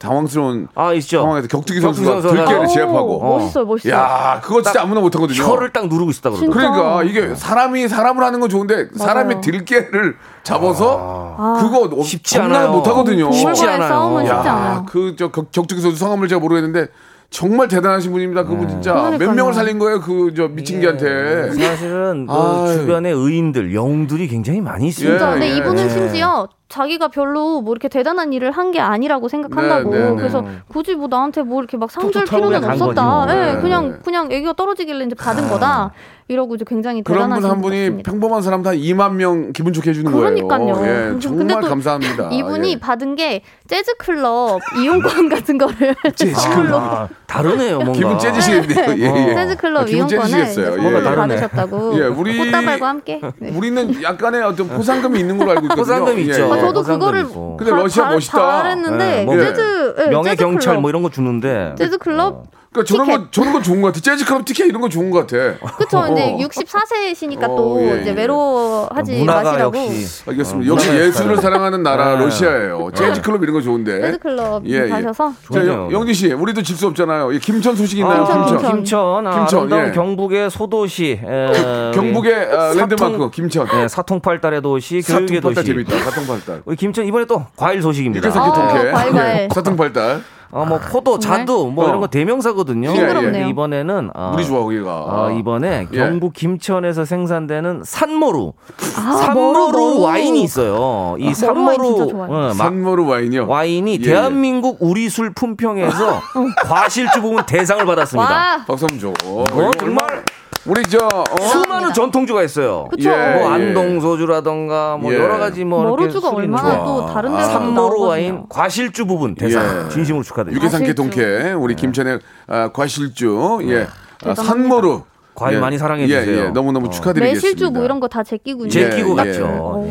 당황스러운 0.04 0.68
아 0.76 0.94
있죠. 0.94 1.22
상황에서 1.22 1.48
격투기 1.48 1.80
격투기 1.80 2.06
선수가 2.06 2.36
들깨를 2.36 2.66
오, 2.66 2.68
제압하고. 2.68 3.20
멋있어요, 3.40 3.66
멋있어요. 3.66 3.94
야, 3.94 4.42
그거 4.44 4.62
진짜 4.62 4.82
아무나 4.82 5.00
못 5.02 5.16
하거든요. 5.16 5.42
혀를 5.44 5.72
딱 5.72 5.88
누르고 5.88 6.12
있었다 6.12 6.30
그러더라고. 6.30 6.54
진짜. 6.54 6.72
그러니까 6.72 7.04
이게 7.04 7.36
사람이 7.36 7.88
사람을 7.88 8.24
하는 8.24 8.40
건 8.40 8.50
좋은데 8.50 8.90
사람이 8.96 9.42
들깨를 9.42 10.16
잡아서 10.44 11.58
그거 11.60 11.90
쉽지 12.04 12.38
겁나 12.38 12.58
않아요. 12.60 12.72
못 12.74 12.88
하거든요. 12.88 13.32
쉽지 13.32 13.44
동물과의 13.46 13.76
않아요. 13.76 13.90
싸움은 13.90 14.26
쉽지 14.26 14.48
야, 14.48 14.54
않아요. 14.54 14.86
그저 14.88 15.28
격투기 15.30 15.82
선수 15.82 15.98
성함을 15.98 16.28
제가 16.28 16.40
모르겠는데 16.42 16.88
정말 17.30 17.68
대단하신 17.68 18.12
분입니다. 18.12 18.44
그분 18.44 18.68
진짜 18.70 18.94
몇 18.94 19.02
그러니까요. 19.18 19.34
명을 19.34 19.54
살린 19.56 19.80
거예요. 19.80 20.02
그 20.02 20.32
저 20.36 20.48
미친 20.50 20.82
개한테. 20.82 21.52
사실은 21.52 22.28
그. 22.28 22.78
주변에 22.78 23.10
의인들, 23.10 23.74
영웅들이 23.74 24.28
굉장히 24.28 24.62
많이 24.62 24.88
있습니다. 24.90 25.18
진짜 25.18 25.32
근데 25.32 25.50
예, 25.50 25.58
이분은 25.58 25.84
예. 25.86 25.90
심지어 25.90 26.48
자기가 26.74 27.10
별로 27.10 27.62
뭐 27.62 27.72
이렇게 27.74 27.88
대단한 27.88 28.34
일을 28.34 28.50
한 28.52 28.72
게 28.74 28.80
아니라고 28.80 29.28
생각한다고 29.28 29.92
네, 29.92 30.00
네, 30.00 30.10
네. 30.10 30.16
그래서 30.16 30.44
굳이 30.68 30.96
뭐 30.96 31.08
나한테 31.08 31.44
뭐 31.44 31.60
이렇게 31.62 31.78
막 31.78 31.92
상줄 31.92 32.12
툭툭 32.12 32.30
털고 32.32 32.48
필요는 32.48 32.68
없었다. 32.72 33.04
뭐. 33.04 33.26
예, 33.30 33.36
네, 33.54 33.62
그냥 33.62 33.92
네. 33.92 33.98
그냥 34.04 34.32
애기가 34.32 34.54
떨어지길래 34.54 35.06
이제 35.06 35.14
받은 35.16 35.48
거다. 35.50 35.92
이러고 36.30 36.56
이제 36.56 36.64
굉장히 36.66 37.04
그런 37.04 37.30
분 37.30 37.44
한 37.46 37.62
분이 37.62 37.78
같습니다. 37.82 38.10
평범한 38.10 38.42
사람도 38.42 38.70
한 38.70 38.78
2만 38.78 39.16
명 39.16 39.52
기분 39.52 39.74
좋게 39.74 39.90
해주는 39.90 40.10
그러니까요. 40.10 40.74
거예요. 40.74 41.16
예, 41.16 41.20
정말 41.20 41.60
또 41.62 41.68
감사합니다. 41.68 42.30
이분이 42.32 42.72
예. 42.72 42.80
받은 42.80 43.16
게 43.16 43.42
재즈 43.68 43.96
클럽 44.00 44.62
이용권 44.82 45.28
같은 45.30 45.58
거를 45.58 45.94
재즈 46.16 46.50
클럽. 46.56 46.80
아, 46.82 47.10
다르네요, 47.28 47.76
뭔가. 47.80 47.94
기분 47.94 48.18
째지시겠네요. 48.18 48.96
예, 49.06 49.30
예. 49.30 49.36
재즈 49.36 49.58
클럽 49.58 49.82
아, 49.86 49.90
이용권을. 49.90 50.46
선물 50.48 50.96
예. 50.96 51.04
다르네. 51.04 51.16
받으셨다고. 51.16 52.00
예, 52.00 52.06
우리- 52.08 52.38
꽃다발과 52.38 52.88
함께. 52.88 53.22
네. 53.40 53.52
우리는 53.56 54.02
약간의 54.02 54.42
어떤 54.44 54.70
포상금이 54.70 55.20
있는 55.20 55.38
걸로 55.38 55.52
알고 55.52 55.64
있거든요. 55.66 55.76
포상금이 55.84 56.22
예, 56.22 56.26
있죠. 56.32 56.48
저도 56.68 56.84
그거를 56.84 57.22
있고. 57.22 57.58
근데 57.58 57.72
러시아 57.72 58.10
멋있다. 58.10 58.64
잘했는데 58.64 58.98
네, 58.98 59.26
뭐 59.26 59.38
재즈 59.38 59.96
예, 60.00 60.10
명예 60.10 60.30
재즈 60.32 60.44
경찰 60.44 60.74
클럽. 60.74 60.82
뭐 60.82 60.90
이런 60.90 61.04
거 61.04 61.10
주는데 61.10 61.76
재즈 61.78 61.98
클럽 61.98 62.46
그러니까 62.74 62.84
저런 62.84 63.06
티켓. 63.06 63.18
거 63.20 63.28
저런 63.32 63.54
거 63.54 63.62
좋은 63.62 63.82
것 63.82 63.88
같아. 63.90 64.02
재즈 64.02 64.26
클럽 64.26 64.44
티켓 64.46 64.66
이런 64.68 64.82
거 64.82 64.90
좋은 64.90 65.10
것 65.12 65.28
같아. 65.28 65.58
그쵸 65.78 66.06
이제 66.12 66.24
어. 66.34 66.38
64세시니까 66.40 67.44
어, 67.44 67.56
또 67.56 67.80
예, 67.82 68.02
이제 68.02 68.10
예. 68.10 68.14
외로워하지 68.16 69.14
문화가 69.20 69.44
마시라고 69.44 69.78
역시 69.78 70.24
알겠습니다. 70.28 70.72
어, 70.72 70.74
역시 70.76 70.90
예술을. 70.92 71.38
사랑하는 71.38 71.84
나라 71.84 72.18
네. 72.18 72.26
러시아예요. 72.26 72.90
재즈 72.96 73.22
클럽 73.22 73.44
이런 73.44 73.54
거 73.56 73.62
좋은데. 73.62 74.02
재즈 74.02 74.18
클럽 74.20 74.64
예, 74.66 74.86
예. 74.86 74.90
가셔서 74.90 75.32
자, 75.32 75.54
좋네요. 75.54 75.72
영- 75.72 75.92
영지 75.92 76.14
씨, 76.14 76.32
우리도 76.34 76.62
질 76.64 76.74
수 76.78 76.88
없잖아요. 76.88 77.32
이 77.34 77.40
김천 77.40 77.76
소식 77.76 78.00
있나요? 78.00 78.24
아, 78.24 78.26
김천. 78.26 78.58
김천. 78.58 78.74
김천, 78.76 79.28
아, 79.28 79.32
김천, 79.40 79.60
아름다운 79.60 79.88
예. 79.88 79.92
경북의 79.92 80.50
소도시, 80.50 81.20
에, 81.24 81.52
경북의 81.94 82.34
아, 82.52 82.74
사통- 82.74 82.78
랜드마크 82.90 83.30
김천. 83.32 83.68
네, 83.68 83.88
사통팔달의 83.88 84.62
도시, 84.62 85.02
교육의 85.02 85.42
사통팔달 85.42 85.54
도시. 85.64 85.68
재밌다. 85.68 85.98
사통팔달. 86.10 86.62
우리 86.66 86.76
김천 86.76 87.06
이번에 87.06 87.26
또 87.26 87.46
과일 87.56 87.82
소식입니다. 87.82 88.28
이렇게 88.30 88.40
어, 88.40 88.54
통쾌. 88.54 88.92
과일, 88.92 89.12
과일. 89.14 89.38
예, 89.44 89.48
사통팔달. 89.54 90.22
어, 90.54 90.66
뭐 90.66 90.78
포도, 90.80 91.18
자두 91.18 91.72
뭐 91.74 91.86
어. 91.86 91.88
이런 91.88 92.00
거 92.00 92.08
대명사거든요. 92.08 92.90
예, 92.90 92.94
예. 92.94 92.96
싱그럽네요. 92.98 93.48
이번에는 93.48 94.12
어, 94.14 94.32
물이 94.34 94.46
좋아 94.46 94.60
거기가. 94.62 95.04
어, 95.04 95.32
이번에 95.32 95.88
예. 95.92 95.98
경북 95.98 96.34
김천에서 96.34 97.06
생산되는 97.06 97.82
산모루 97.84 98.54
아, 98.98 99.12
산모루. 99.18 100.02
와인이 100.02 100.42
있어요. 100.44 101.16
이 101.20 101.34
진짜 101.34 101.48
산모루. 101.48 102.10
어, 102.14 102.28
막 102.28 102.54
산모르 102.54 103.04
와인이요. 103.06 103.48
와인이 103.48 104.00
예, 104.00 104.06
대한민국 104.06 104.78
우리 104.80 105.10
술 105.10 105.34
품평에서 105.34 106.22
과실주 106.64 107.22
부분 107.22 107.44
대상을 107.46 107.84
받았습니다. 107.86 108.32
와, 108.32 108.64
박수 108.66 108.86
한번 108.86 109.00
줘. 109.00 109.14
어, 109.26 109.72
정말 109.80 110.24
우리 110.66 110.82
저 110.84 110.98
어? 111.14 111.46
수많은 111.48 111.94
전통주가 111.94 112.42
있어요. 112.44 112.88
그쵸. 112.90 113.10
예, 113.10 113.14
뭐 113.34 113.42
예. 113.42 113.46
안동 113.54 114.00
소주라던가 114.00 114.98
뭐 114.98 115.14
예. 115.14 115.20
여러 115.20 115.38
가지 115.38 115.66
뭐 115.66 115.82
있는 116.00 116.34
얼마나 116.34 116.78
거. 116.80 116.86
또 116.86 117.06
다른 117.14 117.34
아. 117.34 117.38
데서 117.38 117.50
산모루 117.52 117.74
나오거든요. 117.76 118.08
와인 118.08 118.44
과실주 118.48 119.06
부분 119.06 119.36
대상 119.36 119.86
예. 119.86 119.90
진심으로 119.90 120.24
축하드립니다. 120.24 120.66
과실주. 120.70 120.96
동캐 120.96 121.52
우리 121.58 121.76
김천의 121.76 122.20
아, 122.48 122.70
과실주 122.72 123.60
예 123.64 123.82
아, 123.84 123.88
대단합니다. 124.20 124.44
산모루 124.44 125.02
과일 125.36 125.58
예. 125.58 125.60
많이 125.60 125.78
사랑해 125.78 126.04
예, 126.08 126.08
주세요. 126.22 126.46
예. 126.46 126.50
너무 126.52 126.72
너무 126.72 126.88
어. 126.88 126.90
축하드리겠습니다. 126.92 127.46
매실주 127.46 127.72
뭐 127.72 127.84
이런 127.84 128.00
거 128.00 128.08
다 128.08 128.24
제끼고 128.24 128.68
제- 128.70 128.90
제끼고 128.90 129.12
예, 129.12 129.16
갔죠. 129.16 129.86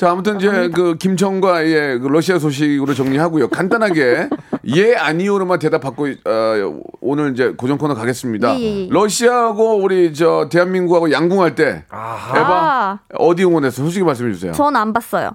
자 0.00 0.12
아무튼 0.12 0.36
이제 0.38 0.70
그 0.74 0.94
김천과의 0.94 1.98
그 1.98 2.06
러시아 2.06 2.38
소식으로 2.38 2.94
정리하고요. 2.94 3.48
간단하게 3.48 4.30
예 4.74 4.94
아니오로만 4.94 5.58
대답 5.58 5.82
받고 5.82 6.06
어, 6.24 6.80
오늘 7.02 7.32
이제 7.34 7.52
고정 7.54 7.76
코너 7.76 7.92
가겠습니다. 7.94 8.58
예, 8.58 8.62
예, 8.62 8.84
예. 8.86 8.88
러시아하고 8.90 9.76
우리 9.82 10.14
저 10.14 10.48
대한민국하고 10.50 11.12
양궁할 11.12 11.54
때 11.54 11.84
아하. 11.90 12.38
에바 12.38 12.48
아, 12.50 12.98
어디 13.18 13.44
응원했어? 13.44 13.82
솔직히 13.82 14.02
말씀해 14.02 14.32
주세요. 14.32 14.52
전 14.52 14.74
안 14.74 14.94
봤어요. 14.94 15.32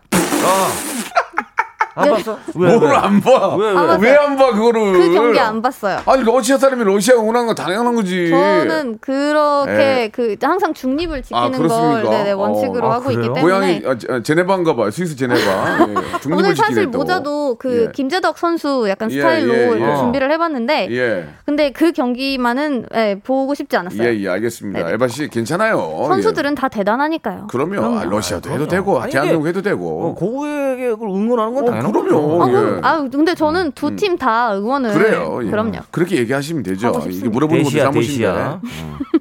안 1.95 2.09
봤어? 2.09 2.37
왜, 2.55 2.71
뭐를 2.71 2.89
왜? 2.89 2.95
안 2.95 3.21
봐? 3.21 3.55
왜, 3.55 3.71
왜? 3.71 3.77
아, 3.77 3.97
왜 3.99 4.15
안 4.17 4.35
봐 4.35 4.51
그거를? 4.53 4.93
그 4.93 5.13
경기 5.13 5.39
안 5.39 5.61
봤어요. 5.61 5.99
아니 6.05 6.23
러시아 6.23 6.57
사람이 6.57 6.83
러시아 6.83 7.15
응원하는 7.15 7.47
건 7.47 7.55
당연한 7.55 7.95
거지. 7.95 8.29
저는 8.29 8.97
그렇게 8.99 9.71
예. 10.03 10.09
그 10.13 10.35
항상 10.41 10.73
중립을 10.73 11.19
아, 11.19 11.21
지키는 11.21 11.51
그렇습니까? 11.53 12.01
걸 12.03 12.09
네네, 12.11 12.31
원칙으로 12.33 12.87
어, 12.87 12.91
아, 12.91 12.93
하고 12.95 13.11
있기 13.11 13.21
그래요? 13.29 13.33
때문에 13.33 13.41
고향이 13.41 13.81
아, 13.85 13.97
제- 13.97 14.23
제네바인가 14.23 14.75
봐요. 14.75 14.91
스위스 14.91 15.15
제네바. 15.15 15.39
예, 15.39 16.19
중립을 16.19 16.33
오늘 16.43 16.55
사실 16.55 16.75
지키겠다고. 16.75 16.97
모자도 16.97 17.55
그 17.55 17.85
예. 17.87 17.91
김재덕 17.93 18.37
선수 18.37 18.85
약간 18.89 19.09
예, 19.11 19.15
스타일로 19.15 19.53
예, 19.53 19.91
예. 19.91 19.95
준비를 19.95 20.31
해봤는데 20.33 20.87
예. 20.91 21.27
근데 21.45 21.71
그 21.71 21.91
경기만은 21.93 22.87
예, 22.93 23.19
보고 23.23 23.53
싶지 23.53 23.77
않았어요. 23.77 24.03
예, 24.03 24.19
예, 24.19 24.29
알겠습니다. 24.29 24.79
네네. 24.79 24.93
에바 24.93 25.07
씨 25.07 25.29
괜찮아요. 25.29 26.05
선수들은 26.07 26.51
예. 26.51 26.55
다 26.55 26.67
대단하니까요. 26.67 27.47
그럼요. 27.47 27.99
아, 27.99 28.03
러시아도 28.03 28.49
해도 28.49 28.65
그럼요. 28.65 28.69
되고 28.69 28.99
아니, 29.01 29.11
대한민국 29.13 29.47
해도 29.47 29.59
어, 29.59 29.63
되고. 29.63 30.15
고국에게 30.15 30.89
그걸 30.89 31.09
응원하는 31.09 31.53
건 31.55 31.69
어, 31.69 31.84
당연한 31.93 32.09
그럼요. 32.09 32.37
거죠. 32.39 32.57
아, 32.57 32.61
예. 32.77 32.79
아, 32.81 33.07
근데 33.11 33.35
저는 33.35 33.71
두 33.73 33.95
팀 33.95 34.17
다 34.17 34.55
응원을 34.57 34.93
그래요. 34.93 35.39
예. 35.43 35.49
그럼요. 35.49 35.79
그렇게 35.91 36.17
얘기하시면 36.17 36.63
되죠. 36.63 36.91
이게. 37.09 37.27
물어보는 37.29 37.63
것도 37.63 37.69
대시야, 37.71 37.83
잘못인데. 37.83 38.07
대시야. 38.13 38.61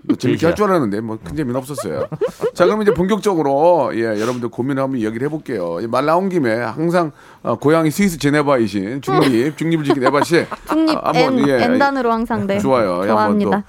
뭐 0.04 0.16
재밌게 0.18 0.46
할 0.46 0.54
줄 0.54 0.64
알았는데 0.66 1.00
뭐 1.00 1.18
큰 1.24 1.34
재미는 1.36 1.56
없었어요. 1.56 2.06
자, 2.54 2.64
그럼 2.66 2.82
이제 2.82 2.92
본격적으로 2.94 3.90
예, 3.94 4.02
여러분들 4.20 4.48
고민을 4.50 4.82
한번 4.82 5.00
이야기를 5.00 5.26
해볼게요. 5.26 5.78
이말 5.80 6.06
나온 6.06 6.28
김에 6.28 6.54
항상 6.54 7.10
어, 7.42 7.56
고향이 7.56 7.90
스위스 7.90 8.18
제네바이신 8.18 9.02
중립, 9.02 9.56
중립을 9.56 9.84
지킨 9.84 10.04
에바 10.04 10.22
씨. 10.24 10.46
중립 10.68 10.96
아, 10.96 11.12
한번, 11.12 11.48
예, 11.48 11.64
N단으로 11.64 12.12
항상 12.12 12.46
네. 12.46 12.58
좋아요. 12.58 13.00
예, 13.04 13.08
좋아합니다. 13.08 13.64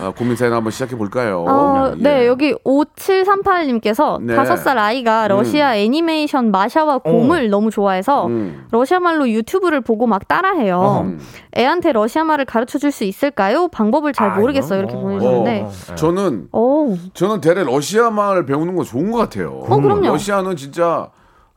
아, 0.00 0.12
고민 0.16 0.36
사연 0.36 0.52
한번 0.52 0.70
시작해 0.70 0.96
볼까요? 0.96 1.44
어, 1.48 1.94
네, 1.96 2.26
여기 2.26 2.54
5738님께서 2.64 4.20
네. 4.22 4.34
다섯 4.34 4.56
살 4.56 4.78
아이가 4.78 5.28
러시아 5.28 5.76
애니메이션 5.76 6.50
마샤와 6.50 6.98
곰을 6.98 7.50
너무 7.50 7.70
좋아해서 7.70 8.26
음. 8.26 8.66
러시아 8.70 9.00
말로 9.00 9.28
유튜브를 9.28 9.80
보고 9.80 10.06
막 10.06 10.28
따라해요. 10.28 11.02
음. 11.06 11.20
애한테 11.56 11.92
러시아 11.92 12.24
말을 12.24 12.44
가르쳐 12.44 12.78
줄 12.78 12.86
수 12.96 13.04
있을까요? 13.04 13.68
방법을 13.68 14.12
잘 14.14 14.30
아, 14.30 14.38
모르겠어요. 14.38 14.78
이렇게 14.78 14.94
뭐. 14.94 15.02
보내주는데. 15.02 15.62
어. 15.62 15.94
저는 15.96 16.48
오, 16.52 16.96
저는 17.12 17.40
대래 17.42 17.62
러시아 17.64 18.08
말 18.10 18.46
배우는 18.46 18.74
거 18.76 18.84
좋은 18.84 19.10
것 19.10 19.18
같아요. 19.18 19.60
어, 19.68 19.80
그럼요. 19.80 20.06
러시아는 20.06 20.56
진짜 20.56 21.08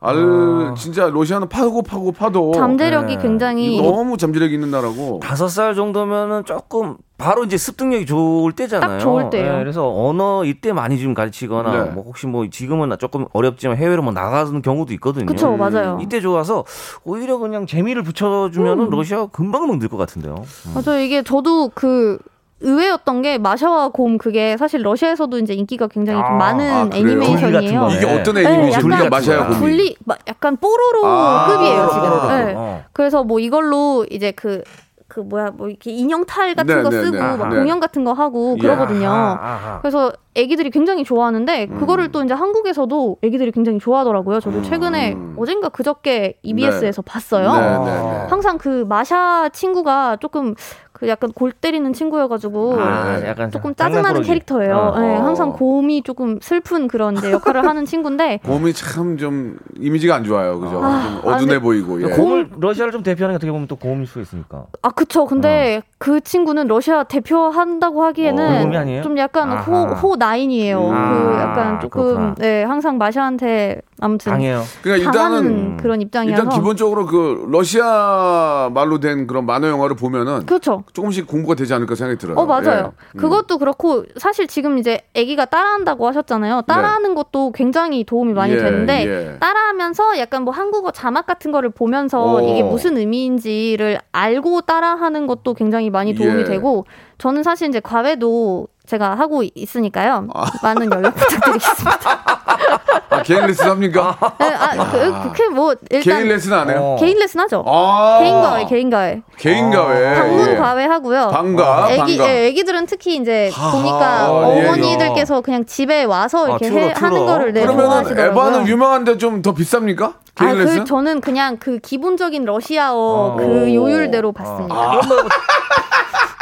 알 0.02 0.16
아. 0.16 0.74
진짜 0.78 1.10
러시아는 1.10 1.48
파고 1.50 1.82
파고 1.82 2.12
파도 2.12 2.52
잠재력이 2.54 3.16
네. 3.16 3.22
굉장히 3.22 3.80
너무 3.80 4.16
잠재력이 4.16 4.54
있는 4.54 4.70
나라고. 4.70 5.20
다섯 5.22 5.48
살 5.48 5.74
정도면은 5.74 6.46
조금 6.46 6.96
바로 7.18 7.44
이제 7.44 7.58
습득력이 7.58 8.06
좋을 8.06 8.52
때잖아요. 8.52 8.92
딱 8.92 8.98
좋을 8.98 9.28
때예요. 9.28 9.54
예, 9.54 9.58
그래서 9.58 9.86
언어 9.94 10.42
이때 10.46 10.72
많이 10.72 10.98
좀 10.98 11.12
가르치거나 11.12 11.84
네. 11.84 11.90
뭐 11.90 12.02
혹시 12.04 12.26
뭐 12.26 12.48
지금은 12.48 12.96
조금 12.98 13.26
어렵지만 13.34 13.76
해외로 13.76 14.02
뭐 14.02 14.10
나가는 14.14 14.62
경우도 14.62 14.94
있거든요. 14.94 15.26
그쵸, 15.26 15.54
맞아요. 15.54 15.98
이때 16.00 16.22
좋아서 16.22 16.64
오히려 17.04 17.36
그냥 17.36 17.66
재미를 17.66 18.02
붙여주면은 18.02 18.84
음. 18.86 18.90
러시아 18.90 19.26
금방금방 19.26 19.80
늘것 19.80 19.98
같은데요. 19.98 20.46
맞아 20.74 20.98
이게 20.98 21.22
저도 21.22 21.70
그 21.74 22.18
의외였던 22.60 23.22
게 23.22 23.38
마샤와 23.38 23.88
곰 23.88 24.18
그게 24.18 24.56
사실 24.56 24.82
러시아에서도 24.82 25.38
이제 25.38 25.54
인기가 25.54 25.86
굉장히 25.88 26.18
좀 26.20 26.26
아, 26.34 26.36
많은 26.36 26.70
아? 26.70 26.90
애니메이션이에요. 26.92 27.88
이게 27.92 28.06
네. 28.06 28.20
어떤 28.20 28.34
네, 28.34 28.44
애니메이션이야 28.44 28.96
약간 28.96 29.10
마샤야 29.10 29.46
곰이. 29.46 29.58
분리 29.58 29.96
막 30.04 30.18
약간 30.28 30.56
뽀로로급이에요 30.56 31.80
아, 31.82 31.88
지금. 31.88 32.08
뽀로로. 32.10 32.28
네. 32.28 32.54
어. 32.56 32.84
그래서 32.92 33.24
뭐 33.24 33.40
이걸로 33.40 34.04
이제 34.10 34.30
그그 34.32 35.20
뭐야 35.20 35.52
뭐 35.56 35.68
이렇게 35.68 35.90
인형 35.90 36.24
탈 36.26 36.54
같은 36.54 36.76
네, 36.76 36.82
거 36.82 36.90
네, 36.90 37.02
쓰고 37.02 37.16
네. 37.16 37.36
막 37.36 37.48
네. 37.48 37.56
공연 37.56 37.80
같은 37.80 38.04
거 38.04 38.12
하고 38.12 38.56
예. 38.58 38.60
그러거든요. 38.62 39.08
아하, 39.08 39.38
아하. 39.42 39.78
그래서 39.80 40.12
애기들이 40.36 40.70
굉장히 40.70 41.02
좋아하는데 41.02 41.66
음. 41.70 41.78
그거를 41.80 42.12
또 42.12 42.22
이제 42.22 42.34
한국에서도 42.34 43.16
애기들이 43.22 43.50
굉장히 43.52 43.78
좋아하더라고요. 43.78 44.38
저도 44.40 44.62
최근에 44.62 45.16
어젠가 45.36 45.70
그저께 45.70 46.34
EBS에서 46.42 47.02
봤어요. 47.02 47.52
네, 47.52 47.78
네, 47.78 48.00
네. 48.00 48.26
항상 48.28 48.56
그 48.58 48.84
마샤 48.88 49.48
친구가 49.52 50.18
조금 50.20 50.54
그 51.00 51.08
약간 51.08 51.32
골 51.32 51.50
때리는 51.50 51.90
친구여가지고 51.94 52.76
아, 52.78 53.26
약간 53.26 53.50
조금 53.50 53.74
짜증나는. 53.74 54.20
캐릭터예요. 54.20 54.76
어. 54.76 55.00
네, 55.00 55.16
항상 55.16 55.52
곰이 55.54 56.02
조금 56.02 56.38
슬픈 56.42 56.88
그런 56.88 57.16
역할을 57.24 57.66
하는 57.66 57.86
친구인데 57.86 58.40
곰이 58.44 58.74
참 58.74 59.16
좀 59.16 59.56
이미지가 59.78 60.14
안 60.14 60.24
좋아요, 60.24 60.60
그죠? 60.60 60.80
아, 60.84 61.20
좀 61.22 61.30
어둔해 61.32 61.56
아, 61.56 61.58
보이고. 61.60 62.02
예. 62.02 62.14
곰을 62.14 62.50
러시아를 62.60 62.92
좀 62.92 63.02
대표하는 63.02 63.32
게 63.32 63.36
어떻게 63.36 63.50
보면 63.50 63.66
또 63.66 63.76
곰일 63.76 64.06
수 64.06 64.20
있으니까. 64.20 64.66
아 64.82 64.90
그쵸. 64.90 65.24
근데 65.26 65.82
그 65.98 66.20
친구는 66.20 66.68
러시아 66.68 67.02
대표한다고 67.04 68.02
어, 68.02 68.04
하기에는 68.06 68.62
곰이 68.62 68.76
아니에요? 68.76 69.02
좀 69.02 69.16
약간 69.18 69.50
아하. 69.50 69.62
호, 69.62 69.94
호 69.94 70.16
나인이에요. 70.16 70.78
음. 70.80 70.90
그 70.90 70.94
아, 71.36 71.40
약간 71.40 71.80
조금 71.80 72.02
그렇구나. 72.02 72.34
네 72.38 72.62
항상 72.64 72.98
마샤한테 72.98 73.80
아무튼 74.00 74.32
강해요. 74.32 74.62
그러니까 74.82 75.10
당하는 75.10 75.44
일단은 75.44 75.76
그런 75.78 76.00
입장이어서 76.02 76.42
일단 76.42 76.54
기본적으로 76.58 77.06
그 77.06 77.46
러시아 77.50 78.70
말로 78.72 79.00
된 79.00 79.26
그런 79.26 79.44
만화 79.46 79.68
영화를 79.68 79.96
보면은 79.96 80.46
그렇죠. 80.46 80.84
조금씩 80.92 81.26
공부가 81.26 81.54
되지 81.54 81.72
않을까 81.74 81.94
생각이 81.94 82.18
들어요. 82.18 82.36
어 82.36 82.46
맞아요. 82.46 82.92
예. 83.14 83.18
음. 83.18 83.18
그것도 83.18 83.58
그렇고 83.58 84.04
사실 84.16 84.46
지금 84.46 84.78
이제 84.78 85.00
아기가 85.16 85.44
따라한다고 85.44 86.06
하셨잖아요. 86.06 86.62
따라하는 86.62 87.14
것도 87.14 87.52
굉장히 87.52 88.04
도움이 88.04 88.32
많이 88.32 88.54
예, 88.54 88.58
되는데 88.58 89.06
예. 89.06 89.38
따라하면서 89.38 90.18
약간 90.18 90.42
뭐 90.42 90.52
한국어 90.52 90.90
자막 90.90 91.26
같은 91.26 91.52
거를 91.52 91.70
보면서 91.70 92.36
오. 92.36 92.40
이게 92.48 92.62
무슨 92.62 92.96
의미인지를 92.96 93.98
알고 94.12 94.62
따라하는 94.62 95.26
것도 95.26 95.54
굉장히 95.54 95.90
많이 95.90 96.14
도움이 96.14 96.40
예. 96.40 96.44
되고 96.44 96.86
저는 97.18 97.42
사실 97.42 97.68
이제 97.68 97.80
과외도 97.80 98.68
제가 98.90 99.14
하고 99.14 99.42
있으니까요. 99.54 100.26
아. 100.34 100.44
많은 100.64 100.90
연락 100.92 101.14
부탁드리겠습니다. 101.14 101.98
아, 103.10 103.22
개인 103.22 103.46
레슨 103.46 103.70
합니까? 103.70 104.16
네, 104.38 104.46
아, 104.54 104.90
그, 104.90 105.22
그게 105.30 105.48
뭐 105.48 105.74
일단 105.90 106.16
개인 106.18 106.28
레슨 106.28 106.52
안 106.52 106.68
해요? 106.70 106.78
어. 106.80 106.96
개인 106.98 107.18
레슨 107.18 107.40
하죠. 107.40 107.64
아. 107.66 108.18
개인 108.20 108.40
과외, 108.40 108.64
개인 108.66 108.90
과외. 108.90 109.22
개인 109.36 109.70
과외. 109.70 110.14
방문 110.14 110.48
예. 110.50 110.56
과외 110.56 110.84
하고요. 110.86 111.28
방과, 111.28 111.86
애기, 111.90 112.16
방과. 112.18 112.28
예, 112.32 112.46
애기들은 112.48 112.86
특히 112.86 113.16
이제 113.16 113.50
보니까 113.72 113.98
아, 114.26 114.44
예, 114.54 114.62
예. 114.64 114.66
어머니들께서 114.68 115.40
그냥 115.40 115.64
집에 115.66 116.04
와서 116.04 116.48
이렇게 116.48 116.68
틀어, 116.68 116.80
해- 116.80 116.92
하는 116.96 117.10
틀어. 117.10 117.26
거를 117.26 117.52
네, 117.52 117.60
그러면은 117.62 117.88
좋아하시더라고요. 117.90 118.30
에바는 118.48 118.68
유명한데 118.68 119.18
좀 119.18 119.42
더 119.42 119.54
비쌉니까? 119.54 120.14
개인 120.34 120.50
아, 120.50 120.54
레슨? 120.54 120.78
그 120.80 120.84
저는 120.84 121.20
그냥 121.20 121.56
그 121.58 121.78
기본적인 121.78 122.44
러시아어 122.44 122.94
어. 122.96 123.36
그 123.38 123.72
요율대로 123.74 124.32
봤습니다. 124.32 124.74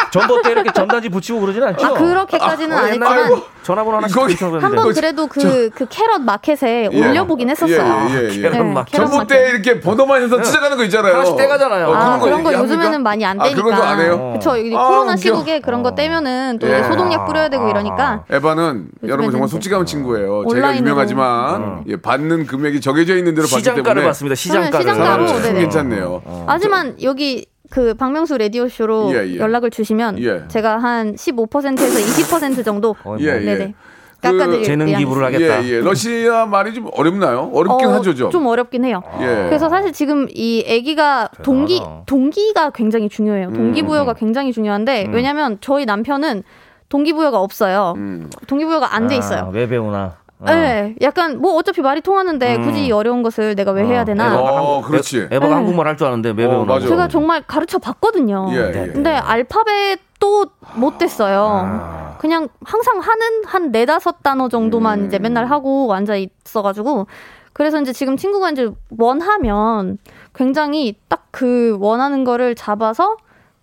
아, 0.08 0.10
전봇대 0.10 0.50
이렇게 0.52 0.72
전단지 0.72 1.08
붙이고 1.08 1.40
그러진 1.40 1.62
않죠? 1.62 1.86
아, 1.86 1.92
그렇게까지는 1.92 2.76
어, 2.76 2.80
안 2.80 2.86
했지만 2.88 3.42
전화번호 3.62 3.98
하나씩 3.98 4.16
거기- 4.16 4.34
붙여서 4.34 4.58
한번 4.58 4.84
그- 4.88 4.94
그래도 4.94 5.26
그, 5.26 5.68
그 5.74 5.86
캐럿 5.90 6.22
마켓에 6.22 6.88
예. 6.90 6.98
올려보긴 7.10 7.50
했었어요. 7.50 8.08
예, 8.10 8.14
예, 8.14 8.24
예. 8.24 8.28
네, 8.28 8.50
carrot 8.50 8.66
market. 8.66 8.96
전봇대. 8.96 9.50
이렇게 9.50 9.80
번호만 9.80 10.22
해서 10.22 10.40
찢어가는 10.40 10.76
거 10.76 10.84
있잖아요. 10.84 11.14
하나씩 11.14 11.36
떼가잖아요. 11.36 11.92
아, 11.92 12.18
그런 12.18 12.42
거 12.42 12.50
얘기합니까? 12.50 12.62
요즘에는 12.62 13.02
많이 13.02 13.26
안 13.26 13.38
아, 13.40 13.44
떼니까. 13.44 13.62
그런 13.62 13.78
거안 13.78 14.00
해요? 14.00 14.32
그쵸. 14.34 14.50
아, 14.52 14.54
코로나 14.88 15.12
웃겨. 15.12 15.16
시국에 15.16 15.60
그런 15.60 15.82
거 15.82 15.94
떼면은 15.94 16.58
또 16.60 16.68
예. 16.68 16.82
소독약 16.84 17.26
뿌려야 17.26 17.48
되고 17.50 17.68
이러니까. 17.68 18.24
에바는 18.30 18.88
여러분 19.06 19.30
정말 19.30 19.48
솔직한 19.48 19.84
친구예요. 19.84 20.44
제가. 20.50 20.76
유명하지만 20.76 21.84
예, 21.88 21.96
받는 21.96 22.46
금액이 22.46 22.80
정해져 22.80 23.16
있는 23.16 23.34
대로 23.34 23.46
받기 23.46 23.58
시장가를 23.58 23.84
때문에 23.84 24.06
봤습니다. 24.06 24.34
시장가를. 24.34 24.80
시장가로, 24.80 25.04
사람 25.04 25.26
참 25.26 25.42
네네. 25.42 25.60
괜찮네요. 25.60 26.22
하지만 26.46 26.96
여기 27.02 27.46
그 27.70 27.94
박명수 27.94 28.38
라디오 28.38 28.68
쇼로 28.68 29.10
예, 29.14 29.26
예. 29.34 29.36
연락을 29.36 29.70
주시면 29.70 30.18
예. 30.22 30.44
제가 30.48 30.78
한 30.78 31.14
15%에서 31.14 31.98
20% 31.98 32.64
정도 32.64 32.94
거의 32.94 33.24
예, 33.26 33.32
뭐 33.32 33.40
예. 33.42 33.44
네네. 33.44 33.74
깎아드릴 34.20 34.64
재능 34.64 34.86
의향이 34.88 35.04
기부를 35.04 35.28
있습니다. 35.30 35.54
하겠다. 35.54 35.68
예, 35.68 35.76
예. 35.76 35.80
러시아 35.80 36.46
말이 36.46 36.74
좀 36.74 36.88
어렵나요? 36.92 37.50
어렵긴 37.52 37.88
어, 37.88 37.92
하죠, 37.94 38.14
좀. 38.14 38.30
좀 38.30 38.46
어렵긴 38.46 38.84
해요. 38.84 39.00
예. 39.20 39.26
그래서 39.48 39.68
사실 39.68 39.92
지금 39.92 40.26
이 40.30 40.64
아기가 40.68 41.28
동기. 41.44 41.80
동기가 42.06 42.70
굉장히 42.70 43.08
중요해요. 43.08 43.52
동기부여가 43.52 44.14
굉장히 44.14 44.52
중요한데 44.52 45.10
왜냐면 45.12 45.58
저희 45.60 45.84
남편은 45.84 46.42
동기부여가 46.88 47.38
없어요. 47.38 47.94
음. 47.96 48.28
동기부여가 48.48 48.94
안 48.94 49.06
돼 49.08 49.16
있어요. 49.18 49.40
아, 49.40 49.48
왜 49.52 49.68
배우나? 49.68 50.16
어. 50.40 50.44
네, 50.46 50.94
약간 51.00 51.40
뭐 51.40 51.54
어차피 51.56 51.80
말이 51.80 52.00
통하는데 52.00 52.58
굳이 52.58 52.86
이 52.86 52.92
어려운 52.92 53.22
것을 53.24 53.56
내가 53.56 53.72
왜 53.72 53.84
해야 53.84 54.04
되나? 54.04 54.26
에바가 54.28 54.42
어, 54.42 54.56
한국- 54.76 54.88
그렇지. 54.90 55.18
에- 55.22 55.28
에바가 55.32 55.48
네. 55.48 55.54
한국말 55.54 55.86
할 55.88 55.96
줄 55.96 56.06
아는데 56.06 56.30
왜 56.36 56.44
어, 56.44 56.50
배우나? 56.50 56.64
맞아. 56.74 56.86
제가 56.86 57.08
정말 57.08 57.42
가르쳐 57.42 57.78
봤거든요. 57.78 58.46
예, 58.52 58.56
예. 58.68 58.92
근데 58.92 59.10
알파벳도 59.10 60.46
못 60.76 60.98
됐어요. 60.98 61.44
아. 61.64 62.16
그냥 62.18 62.48
항상 62.64 62.98
하는 63.00 63.44
한 63.46 63.70
네다섯 63.72 64.22
단어 64.22 64.48
정도만 64.48 65.00
음. 65.02 65.06
이제 65.06 65.18
맨날 65.18 65.46
하고 65.46 65.92
앉아 65.94 66.16
있어가지고 66.16 67.06
그래서 67.52 67.80
이제 67.80 67.92
지금 67.92 68.16
친구가 68.16 68.50
이제 68.50 68.70
원하면 68.98 69.98
굉장히 70.34 70.94
딱 71.08 71.18
그 71.30 71.76
원하는 71.78 72.24
거를 72.24 72.54
잡아서 72.56 73.16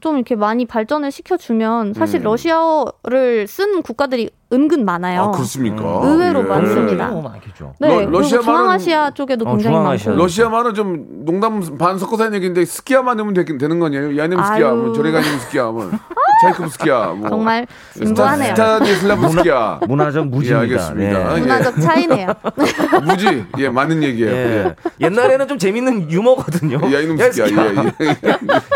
좀 0.05 0.17
이렇게 0.17 0.35
많이 0.35 0.65
발전을 0.67 1.09
시켜주면 1.11 1.95
사실 1.95 2.19
음. 2.21 2.25
러시아어를 2.25 3.47
쓴 3.47 3.81
국가들이 3.81 4.29
은근 4.53 4.85
많아요. 4.85 5.21
아, 5.23 5.31
그렇습니까? 5.31 5.83
의외로 6.03 6.41
예. 6.41 6.43
많습니다. 6.43 7.09
많겠죠. 7.09 7.73
네, 7.79 8.05
러- 8.05 8.19
말은- 8.19 8.43
중앙아시아 8.43 9.09
쪽에도 9.15 9.45
어, 9.45 9.51
굉장히 9.55 9.73
중앙아시아. 9.75 10.11
많고. 10.11 10.23
러시아 10.23 10.49
말은 10.49 10.73
좀 10.75 11.25
농담 11.25 11.59
반 11.79 11.97
섞어서 11.97 12.25
하는 12.25 12.35
얘기인데 12.35 12.63
스키야만 12.65 13.17
넣으면 13.17 13.33
되, 13.33 13.45
되는 13.45 13.79
거 13.79 13.87
아니에요 13.87 14.15
야님 14.15 14.37
스키야. 14.43 14.73
뭐 14.75 14.93
저래가님 14.93 15.39
스키야, 15.39 15.71
뭐 15.71 15.89
차이콥 16.41 16.71
스키야, 16.71 17.13
뭐 17.17 17.29
정말 17.29 17.65
진부하네요. 17.93 18.55
스타니슬라브스키야. 18.55 19.79
문화적 19.87 20.27
무지입니다. 20.27 20.57
예, 20.57 20.61
알겠습니다. 20.61 21.19
네. 21.29 21.35
예. 21.35 21.39
문화적 21.39 21.81
차이네요. 21.81 22.27
무지, 23.03 23.45
예, 23.57 23.69
맞는 23.69 24.03
얘기예요. 24.03 24.31
예. 24.31 24.65
예. 24.65 24.75
옛날에는 24.99 25.47
좀 25.47 25.57
재밌는 25.57 26.11
유머거든요. 26.11 26.79
야 26.93 26.99
이놈 26.99 27.19
야, 27.19 27.31
스키야, 27.31 27.47
예, 27.47 27.75
예. 28.01 28.17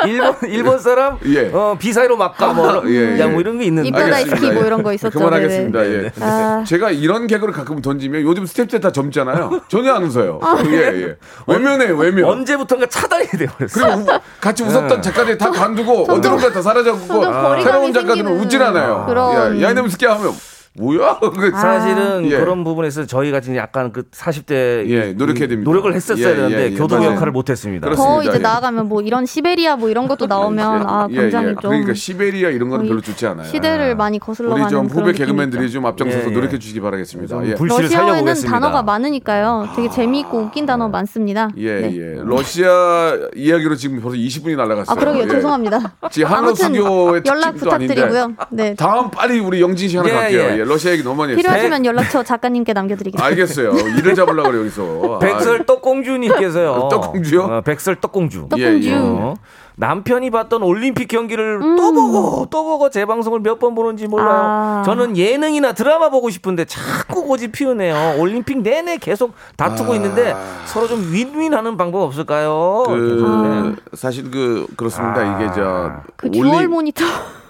일본 0.10 0.36
일본 0.48 0.80
사람 0.80 1.18
예. 1.26 1.50
어, 1.54 1.76
비사이로 1.78 2.18
막가 2.18 2.54
뭐, 2.54 2.84
예, 2.90 3.16
예. 3.16 3.20
야, 3.20 3.28
뭐 3.28 3.40
이런 3.42 3.58
게 3.60 3.66
있는데. 3.66 3.90
이쁘다 3.90 4.06
알겠습니다. 4.06 4.36
스키 4.38 4.52
뭐 4.52 4.64
예. 4.64 4.68
이런 4.68 4.84
거 4.84 4.94
있었죠. 4.94 5.18
그만하겠습니다. 5.20 5.82
네네. 5.82 6.04
예. 6.06 6.12
아. 6.22 6.64
제가 6.66 6.92
이런 6.92 7.28
개그를 7.28 7.54
가끔 7.54 7.82
던지면 7.82 8.22
요즘 8.24 8.46
스텝들 8.46 8.80
다 8.80 8.92
젊잖아요. 8.92 9.62
전혀 9.68 9.94
안 9.94 10.04
웃어요. 10.04 10.40
예, 10.68 10.78
예. 10.78 11.16
외면해요, 11.48 11.98
외면. 11.98 12.26
언제부턴가 12.26 12.86
차단이 12.88 13.26
되어버렸어. 13.28 13.74
그리고 13.74 14.12
우- 14.14 14.20
같이 14.40 14.64
웃었던 14.64 15.02
작가들 15.02 15.38
다 15.38 15.50
관두고 15.52 16.04
어디론가 16.12 16.52
다 16.52 16.62
사라졌고 16.62 17.26
새로운 17.64 17.94
작가들은 17.94 18.28
웃질 18.40 18.62
않아요. 18.64 19.06
야, 19.36 19.62
야이놈 19.62 19.90
스키 19.90 20.06
하면 20.06 20.34
뭐야? 20.80 21.20
그- 21.36 21.52
사실은 21.52 22.26
예. 22.26 22.38
그런 22.38 22.64
부분에서 22.64 23.06
저희가 23.06 23.42
지금 23.42 23.58
약간 23.58 23.92
그 23.92 24.04
40대 24.12 24.88
예, 24.90 25.14
노력해야 25.14 25.48
됩니다. 25.48 25.70
노력을 25.70 25.94
했었어야 25.94 26.30
예, 26.32 26.36
되는데 26.36 26.60
예, 26.62 26.66
예, 26.72 26.76
교도 26.76 26.98
맞아요. 26.98 27.12
역할을 27.12 27.32
못 27.34 27.50
했습니다. 27.50 27.86
그렇습니다. 27.86 28.14
더 28.16 28.24
이제 28.24 28.34
예. 28.38 28.42
나아가면 28.42 28.88
뭐 28.88 29.02
이런 29.02 29.26
시베리아 29.26 29.76
뭐 29.76 29.90
이런 29.90 30.08
것도 30.08 30.26
나오면 30.28 30.86
아 30.88 31.08
예, 31.12 31.16
굉장히 31.16 31.50
예. 31.50 31.56
좀 31.62 31.72
그러니까 31.72 31.94
시베리아 31.94 32.50
이런 32.50 32.70
거는 32.70 32.84
거의 32.86 32.90
별로 32.90 33.02
좋지 33.02 33.28
않아요. 33.28 33.46
시대를 33.48 33.96
많이 33.96 34.16
우리 34.16 34.20
거슬러가는 34.20 34.70
좀 34.70 34.88
그런 34.88 35.02
후배 35.08 35.18
개그맨들이 35.18 35.66
있죠. 35.66 35.74
좀 35.74 35.86
앞장서서 35.86 36.26
예, 36.26 36.30
예. 36.30 36.34
노력해 36.34 36.58
주시기 36.60 36.80
바라겠습니다. 36.80 37.36
좀 37.36 37.46
예. 37.46 37.56
살려보겠습니다. 37.88 38.52
단어가 38.60 38.82
많으니까요. 38.84 39.70
되게 39.76 39.90
재미있고 39.90 40.40
웃긴 40.40 40.66
단어 40.66 40.88
많습니다. 40.88 41.50
예, 41.58 41.82
네. 41.82 41.96
예. 41.98 42.22
러시아 42.24 43.18
이야기로 43.36 43.76
지금 43.76 44.00
벌써 44.02 44.18
20분이 44.18 44.56
날아갔어요. 44.56 44.94
아 44.94 45.00
그러게요. 45.00 45.24
예. 45.24 45.28
죄송합니다. 45.28 45.94
지금 46.12 46.30
한국 46.30 46.50
아무튼 46.50 46.74
수교의 46.76 47.22
연락. 47.26 47.56
부탁드리고요. 47.56 48.34
네. 48.52 48.76
다음 48.76 49.10
빨리 49.12 49.40
우리 49.40 49.62
영진 49.62 49.90
씨 49.90 49.98
하나 49.98 50.10
예, 50.10 50.14
갈게요. 50.14 50.60
러시아 50.70 50.92
얘기 50.92 51.04
너무 51.04 51.18
많이 51.18 51.32
했어요. 51.34 51.42
필요하시면 51.42 51.86
연락처 51.86 52.24
작가님께 52.24 52.74
남겨드리겠습니다. 52.74 53.26
알겠어요. 53.26 53.72
일을 53.98 54.16
잡으려고 54.16 54.50
그래 54.50 54.60
여기서. 54.62 55.20
백설 55.22 55.66
떡공주님께서요. 55.66 56.74
아, 56.74 56.90
떡공주요? 56.90 57.42
어, 57.44 57.62
백설 57.62 57.96
떡공주. 58.00 58.48
떡공주. 58.50 58.88
예, 58.88 58.92
예. 58.92 58.96
어, 58.96 59.34
남편이 59.76 60.30
봤던 60.32 60.62
올림픽 60.62 61.08
경기를 61.08 61.60
음. 61.62 61.76
또 61.78 61.94
보고 61.94 62.48
또 62.50 62.64
보고 62.66 62.90
제 62.90 63.06
방송을 63.06 63.40
몇 63.40 63.60
번 63.60 63.76
보는지 63.76 64.08
몰라요. 64.08 64.30
아. 64.32 64.84
저는 64.86 65.16
예능이나 65.18 65.72
드라마 65.74 66.10
보고 66.10 66.30
싶은데 66.30 66.66
자꾸 66.66 67.24
고집 67.26 67.52
피우네요. 67.54 68.16
올림픽 68.20 68.62
내내 68.62 68.98
계속 68.98 69.34
다투고 69.58 69.94
아. 69.94 69.96
있는데 69.96 70.36
서로 70.66 70.88
좀 70.88 71.12
윈윈하는 71.14 71.78
방법 71.78 72.02
없을까요? 72.04 72.84
그 72.88 73.76
사실 73.94 74.30
그 74.32 74.66
그렇습니다. 74.76 75.22
아. 75.22 75.42
이게 75.42 75.52
저 75.54 76.02
그 76.18 76.30
올림- 76.38 76.70
모니터 76.72 77.04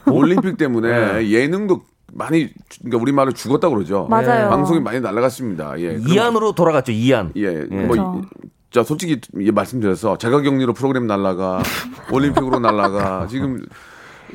올림픽 0.10 0.58
때문에 0.58 0.88
네. 1.22 1.30
예능도 1.32 1.82
많이 2.14 2.50
주- 2.70 2.80
그러니까 2.82 3.02
우리 3.02 3.12
말로 3.12 3.32
죽었다 3.32 3.70
그러죠. 3.70 4.08
맞아요. 4.10 4.50
방송이 4.50 4.80
많이 4.80 5.00
날아갔습니다. 5.00 5.80
예. 5.80 5.98
이안으로 6.08 6.54
돌아갔죠. 6.54 6.92
이안. 6.92 7.32
예, 7.36 7.44
예. 7.44 7.66
뭐, 7.66 7.88
그렇죠. 7.90 8.22
이- 8.44 8.48
자, 8.72 8.84
솔직히 8.84 9.20
예, 9.42 9.52
말씀드려서 9.52 10.18
자가격리로 10.18 10.74
프로그램 10.74 11.08
날라가, 11.08 11.64
올림픽으로 12.12 12.60
날라가, 12.60 13.28
지금 13.28 13.66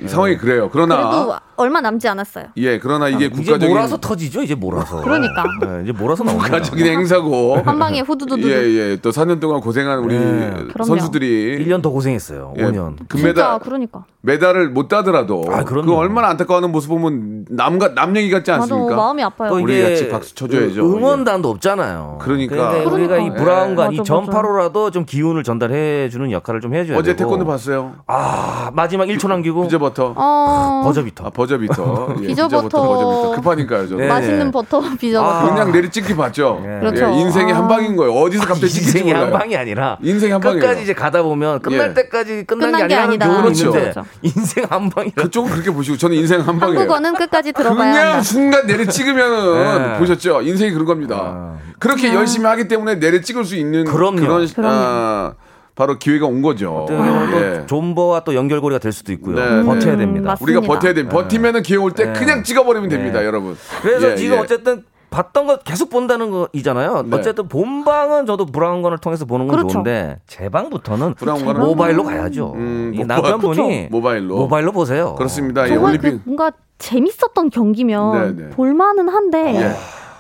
이 0.03 0.09
상황이 0.09 0.37
그래요. 0.37 0.69
그러나, 0.73 0.97
그래도 0.97 1.35
얼마 1.57 1.81
남지 1.81 2.09
않았어요. 2.09 2.47
예, 2.57 2.79
그러나 2.79 3.09
이게 3.09 3.27
이제 3.27 3.29
국가적인, 3.29 3.69
몰아서 3.69 3.97
터지죠. 3.97 4.43
이제 4.43 4.55
몰아서. 4.55 5.01
그러니까. 5.03 5.45
네, 5.61 5.83
이제 5.85 5.93
몰아서 5.93 6.25
나옵니다. 6.25 6.49
국가적인 6.51 6.87
행사고, 6.87 7.57
한 7.65 7.79
방에 7.79 8.01
후두두두. 8.01 8.49
예, 8.51 8.55
예, 8.93 8.97
또 9.01 9.11
4년 9.11 9.41
동안 9.41 9.61
고생한 9.61 9.99
우리 10.01 10.19
네. 10.19 10.55
선수들이 10.85 11.65
1년 11.67 11.83
더 11.83 11.91
고생했어요. 11.91 12.55
예, 12.59 12.63
5년. 12.65 12.97
진짜 12.99 13.05
금메달, 13.09 13.59
그러니까. 13.61 14.05
메달을 14.23 14.71
못 14.71 14.89
따더라도, 14.89 15.45
아. 15.51 15.65
그 15.65 15.95
얼마나 15.95 16.29
안타까워하는 16.29 16.73
모습 16.73 16.89
보면 16.89 17.47
남과, 17.51 17.95
남 17.95 18.17
얘기 18.17 18.31
같지 18.31 18.51
맞아 18.51 18.63
않습니까? 18.63 18.97
마음이 18.97 19.23
아파요. 19.23 19.51
또 19.51 19.57
우리 19.63 19.83
같이 19.83 20.09
박수 20.09 20.35
쳐줘 20.35 20.65
야죠. 20.71 20.83
응원단도 20.83 21.51
없잖아요. 21.51 22.19
그러니까. 22.21 22.71
우리가 22.79 23.17
이 23.19 23.29
그러니까. 23.29 23.35
브라운관 23.45 23.93
예. 23.93 23.95
이 23.97 23.99
맞아, 23.99 24.07
전파로라도 24.09 24.91
좀 24.91 25.05
기운을 25.05 25.43
전달해 25.45 26.09
주는 26.09 26.31
역할을 26.31 26.61
좀 26.61 26.75
해줘야 26.75 26.97
어제 26.99 27.15
되고. 27.15 27.29
태권도 27.31 27.45
봤어요. 27.47 27.97
아 28.07 28.71
마지막 28.75 29.07
1초 29.07 29.29
남기고 29.29 29.65
비저버터. 29.65 30.15
어, 30.17 30.83
버저비터. 30.85 31.27
아, 31.27 31.31
버저비터. 31.31 31.44
예, 32.23 32.27
비저버터. 32.29 32.69
버저비터. 32.69 33.31
급하니까요, 33.37 33.89
저는. 33.89 34.03
네. 34.05 34.09
맛있는 34.09 34.51
버터 34.51 34.81
비저 34.99 35.23
아. 35.23 35.43
버터. 35.43 35.55
그냥 35.55 35.73
내리 35.73 35.91
찍기 35.91 36.17
봤죠. 36.17 36.61
예. 36.65 36.81
그렇죠. 36.81 37.07
예, 37.13 37.21
인생의 37.21 37.55
아. 37.55 37.59
한 37.59 37.69
방인 37.69 37.97
거예요. 37.97 38.13
어디서 38.13 38.47
갑자기 38.47 38.69
찍힐지 38.69 38.99
인생이 38.99 39.13
몰라요. 39.13 39.25
한 39.33 39.33
방이 39.39 39.57
아니라 39.57 39.99
인생이 40.03 40.33
한 40.33 40.41
방이에요. 40.41 40.61
끝까지 40.61 40.83
이제 40.83 40.93
가다 40.95 41.23
보면 41.23 41.61
끝날 41.61 41.91
예. 41.91 41.95
때까지 41.95 42.45
끝난, 42.45 42.73
끝난 42.73 42.89
게게 42.89 42.95
아니라는 42.95 43.35
아니다. 43.37 43.43
그렇죠. 43.43 43.73
그렇죠. 43.73 44.05
인생 44.23 44.65
한 44.69 44.89
방이라. 44.91 45.23
그쪽은 45.23 45.51
그렇게 45.51 45.71
보시고 45.71 45.97
저는 45.97 46.17
인생 46.17 46.41
한 46.41 46.59
방이에요. 46.59 46.81
한국어는 46.81 47.15
끝까지 47.15 47.53
들어봐야 47.53 47.93
그냥 47.93 48.07
한다. 48.09 48.23
순간 48.23 48.67
내리 48.67 48.87
찍으면은 48.87 49.93
네. 49.93 49.99
보셨죠? 49.99 50.43
인생이 50.43 50.73
그런 50.73 50.85
겁니다. 50.87 51.55
그렇게 51.79 52.15
열심히 52.15 52.47
하기 52.47 52.69
때문에 52.69 52.99
내리 52.99 53.23
찍을 53.23 53.45
수 53.45 53.57
있는 53.57 53.85
그럼요. 53.85 54.27
런 54.27 54.47
그럼요. 54.49 54.69
아, 54.73 55.33
바로 55.75 55.99
기회가 55.99 56.27
온 56.27 56.41
거죠. 56.41 56.87
경우는 56.89 57.31
또 57.31 57.37
예. 57.41 57.67
존버와 57.67 58.21
또 58.21 58.35
연결고리가 58.35 58.79
될 58.79 58.93
수도 58.93 59.13
있고요. 59.13 59.37
네, 59.37 59.63
버텨야 59.65 59.95
음, 59.95 59.99
됩니다. 59.99 60.37
우리가 60.41 60.61
버텨야 60.61 60.95
돼. 60.95 61.09
버티면은 61.09 61.63
기회 61.63 61.77
올때 61.79 62.07
네. 62.07 62.13
그냥 62.13 62.45
찍어버리면 62.45 62.89
네. 62.89 62.97
됩니다, 62.97 63.25
여러분. 63.25 63.57
그래서 63.83 64.13
예, 64.13 64.17
지금 64.17 64.37
예. 64.37 64.41
어쨌든 64.41 64.85
봤던 65.11 65.47
거 65.47 65.59
계속 65.59 65.91
본다는 65.91 66.31
거이잖아요. 66.31 67.05
네. 67.07 67.17
어쨌든 67.17 67.49
본방은 67.49 68.27
저도 68.27 68.47
브라운관을 68.47 68.99
통해서 68.99 69.25
보는 69.25 69.47
건 69.49 69.57
그렇죠. 69.57 69.73
좋은데 69.75 70.21
재방부터는 70.27 71.15
브라운관은 71.15 71.61
모바일로 71.61 72.05
가야죠. 72.05 72.53
음, 72.55 72.93
이 72.95 72.99
뭐, 72.99 73.07
남편분이 73.07 73.89
모바일로. 73.91 74.37
모바일로 74.37 74.73
보세요. 74.73 75.15
그렇습니다. 75.17 75.65
예, 75.65 75.75
정말 75.75 75.91
올림픽 75.91 76.11
그 76.11 76.21
뭔가 76.25 76.53
재밌었던 76.79 77.51
경기면 77.51 78.37
네, 78.37 78.45
네. 78.45 78.51
볼만은 78.51 79.09
한데 79.09 79.55
예. 79.55 79.73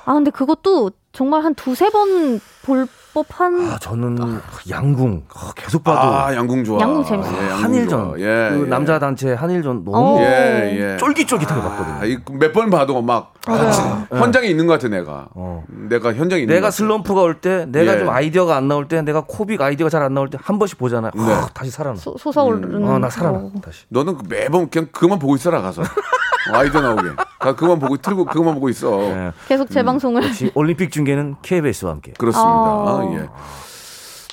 아 0.04 0.14
근데 0.14 0.30
그것도 0.30 0.90
정말 1.12 1.44
한 1.44 1.54
두세 1.54 1.90
번볼 1.90 2.86
법한 3.14 3.70
아 3.70 3.79
저는 3.79 4.40
양궁 4.68 5.22
아, 5.35 5.53
계속 5.55 5.85
봐도 5.85 6.00
아, 6.00 6.35
양궁 6.35 6.64
좋아. 6.64 6.81
양궁 6.81 7.05
재밌어요. 7.05 7.37
예, 7.37 7.50
양궁 7.50 7.64
한일전 7.64 7.88
좋아. 8.05 8.18
예, 8.18 8.50
그 8.50 8.62
예. 8.64 8.68
남자 8.68 8.98
단체 8.98 9.33
한일전 9.33 9.85
너무 9.85 10.16
어. 10.18 10.20
예, 10.20 10.77
예. 10.92 10.96
쫄깃쫄깃하게 10.96 11.61
봤거든요. 11.62 11.94
아, 11.94 12.35
몇번 12.38 12.70
봐도 12.70 13.00
막 13.00 13.33
같이 13.44 13.81
현장에 14.11 14.48
있는 14.48 14.66
것 14.66 14.72
같아 14.74 14.88
내가. 14.88 15.29
어. 15.35 15.62
내가 15.68 16.12
현장에 16.12 16.42
있는 16.42 16.53
것 16.53 16.57
내가. 16.57 16.70
슬럼프가 16.72 17.20
올 17.22 17.40
때, 17.40 17.66
내가 17.68 17.94
예. 17.94 17.98
좀 18.00 18.09
아이디어가 18.11 18.57
안 18.57 18.66
나올 18.68 18.88
때, 18.88 19.00
내가 19.03 19.22
코빅 19.27 19.61
아이디어가 19.61 19.90
잘 19.90 20.03
안 20.03 20.12
나올 20.14 20.29
때 20.29 20.38
한 20.42 20.59
번씩 20.59 20.77
보잖아요. 20.79 21.12
네. 21.14 21.22
아, 21.33 21.48
다시 21.55 21.70
살아나. 21.70 21.96
소- 21.96 22.16
솟아오르는 22.18 22.85
어, 22.88 22.98
나 22.98 23.09
살아나. 23.09 23.38
거. 23.38 23.50
다시. 23.62 23.85
너는 23.90 24.18
그 24.18 24.24
매번 24.29 24.68
그냥 24.68 24.88
그만 24.92 25.18
보고 25.18 25.35
있어라 25.37 25.62
가서 25.62 25.83
어, 26.53 26.57
아이디어 26.57 26.81
나오게. 26.83 27.03
가 27.38 27.55
그만 27.55 27.79
보고 27.79 27.96
틀고 27.96 28.24
그만 28.27 28.55
보고 28.55 28.68
있어. 28.70 29.00
예. 29.03 29.33
계속 29.48 29.70
재방송을 29.70 30.24
역시 30.24 30.50
올림픽 30.55 30.90
중계는 30.90 31.37
KBS와 31.42 31.92
함께. 31.92 32.12
그렇습니다. 32.18 32.50
어. 32.50 33.03
예. 33.14 33.28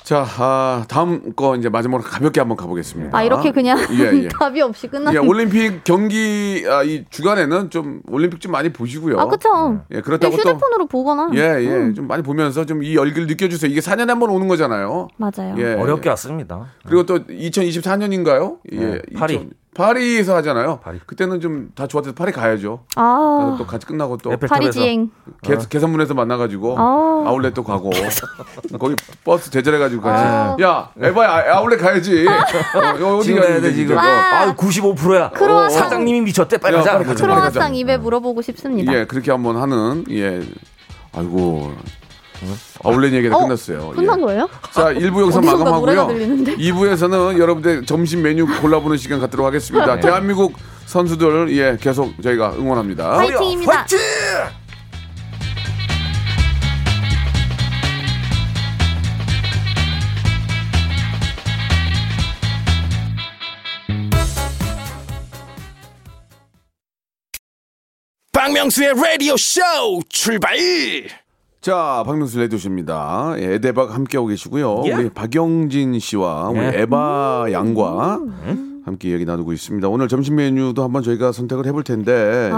자, 0.04 0.26
아, 0.38 0.84
다음 0.88 1.32
거 1.34 1.54
이제 1.54 1.68
마지막으로 1.68 2.02
가볍게 2.06 2.40
한번 2.40 2.56
가보겠습니다. 2.56 3.16
아 3.16 3.22
이렇게 3.22 3.52
그냥 3.52 3.78
예, 3.92 4.24
예. 4.24 4.28
답이 4.36 4.60
없이 4.60 4.88
끝나는 4.88 5.14
예, 5.14 5.24
올림픽 5.24 5.84
경기 5.84 6.64
아, 6.68 6.82
이 6.82 7.04
주간에는 7.08 7.70
좀 7.70 8.02
올림픽 8.10 8.40
좀 8.40 8.50
많이 8.50 8.72
보시고요. 8.72 9.18
아 9.20 9.26
그쵸 9.26 9.80
예, 9.92 10.00
그렇다고 10.00 10.34
또 10.36 10.40
휴대폰으로 10.42 10.86
보거나 10.86 11.30
예, 11.34 11.38
예. 11.62 11.68
음, 11.68 11.94
좀 11.94 12.08
많이 12.08 12.22
보면서 12.24 12.66
좀 12.66 12.82
이 12.82 12.96
열기를 12.96 13.28
느껴주세요. 13.28 13.70
이게 13.70 13.80
4년에 13.80 14.08
한 14.08 14.18
번 14.18 14.30
오는 14.30 14.48
거잖아요. 14.48 15.06
맞아요 15.18 15.54
예. 15.58 15.74
어렵게 15.74 16.08
왔습니다. 16.10 16.66
그리고 16.84 17.06
또 17.06 17.20
2024년인가요? 17.26 18.58
예. 18.72 18.76
네, 18.78 19.02
파리. 19.16 19.48
파리에서 19.74 20.36
하잖아요. 20.36 20.80
파리. 20.80 20.98
그때는 21.06 21.40
좀 21.40 21.70
다 21.74 21.86
좋았을 21.86 22.12
때 22.12 22.14
파리 22.14 22.30
가야죠. 22.32 22.84
아, 22.96 23.54
또 23.58 23.66
같이 23.66 23.86
끝나고 23.86 24.18
또. 24.18 24.36
파리지행. 24.36 25.10
개, 25.42 25.56
개선문에서 25.56 26.12
만나가지고 26.12 26.76
아. 26.78 27.24
아울렛도 27.26 27.62
가고 27.64 27.90
거기 28.78 28.94
버스 29.24 29.48
대절해가지고 29.50 30.02
같이 30.02 30.22
아. 30.22 30.56
야 30.60 30.90
에바야 31.00 31.28
아- 31.30 31.56
아울렛 31.58 31.80
가야지 31.80 32.26
어, 32.28 33.16
어디 33.16 33.24
지금 33.28 33.40
가야 33.42 33.60
돼 33.62 33.72
지금. 33.72 33.96
와. 33.96 34.02
아 34.04 34.54
95%야. 34.54 35.30
크로아상. 35.30 35.84
사장님이 35.84 36.20
미쳤대. 36.22 36.58
빨리 36.58 36.76
가자. 36.76 36.98
크로아상 36.98 37.74
입에 37.74 37.96
물어보고 37.96 38.42
싶습니다. 38.42 38.92
예 38.92 39.06
그렇게 39.06 39.30
한번 39.30 39.56
하는 39.56 40.04
예 40.10 40.42
아이고 41.14 41.72
아울렛 42.84 43.12
얘기가 43.12 43.36
어? 43.36 43.40
끝났어요. 43.40 43.90
끝난 43.90 44.18
예. 44.18 44.22
거예요? 44.24 44.48
자, 44.72 44.92
1부 44.92 45.20
여기서 45.22 45.40
마감하고요. 45.40 45.80
노래가 45.80 46.06
들리는데? 46.08 46.56
2부에서는 46.56 47.38
여러분들 47.38 47.86
점심 47.86 48.22
메뉴 48.22 48.46
골라보는 48.60 48.96
시간 48.96 49.20
갖도록 49.20 49.46
하겠습니다. 49.46 50.00
대한민국 50.00 50.54
선수들 50.86 51.56
예 51.56 51.78
계속 51.80 52.20
저희가 52.22 52.54
응원합니다. 52.58 53.12
파이팅입니다. 53.14 53.72
화이팅! 53.72 53.98
박명수의 68.32 68.94
라디오 68.94 69.36
쇼 69.36 69.60
출발 70.08 70.56
자, 71.62 72.02
박명수 72.04 72.40
레디오십니다. 72.40 73.34
예, 73.38 73.54
에데박 73.54 73.94
함께하고 73.94 74.26
계시고요. 74.26 74.82
예. 74.86 74.94
우리 74.94 75.10
박영진 75.10 75.96
씨와 76.00 76.48
우리 76.48 76.58
예. 76.58 76.72
에바 76.74 77.46
양과 77.52 78.18
함께 78.84 79.12
얘기 79.12 79.24
나누고 79.24 79.52
있습니다. 79.52 79.86
오늘 79.88 80.08
점심 80.08 80.34
메뉴도 80.36 80.82
한번 80.82 81.04
저희가 81.04 81.30
선택을 81.30 81.64
해볼 81.66 81.84
텐데. 81.84 82.50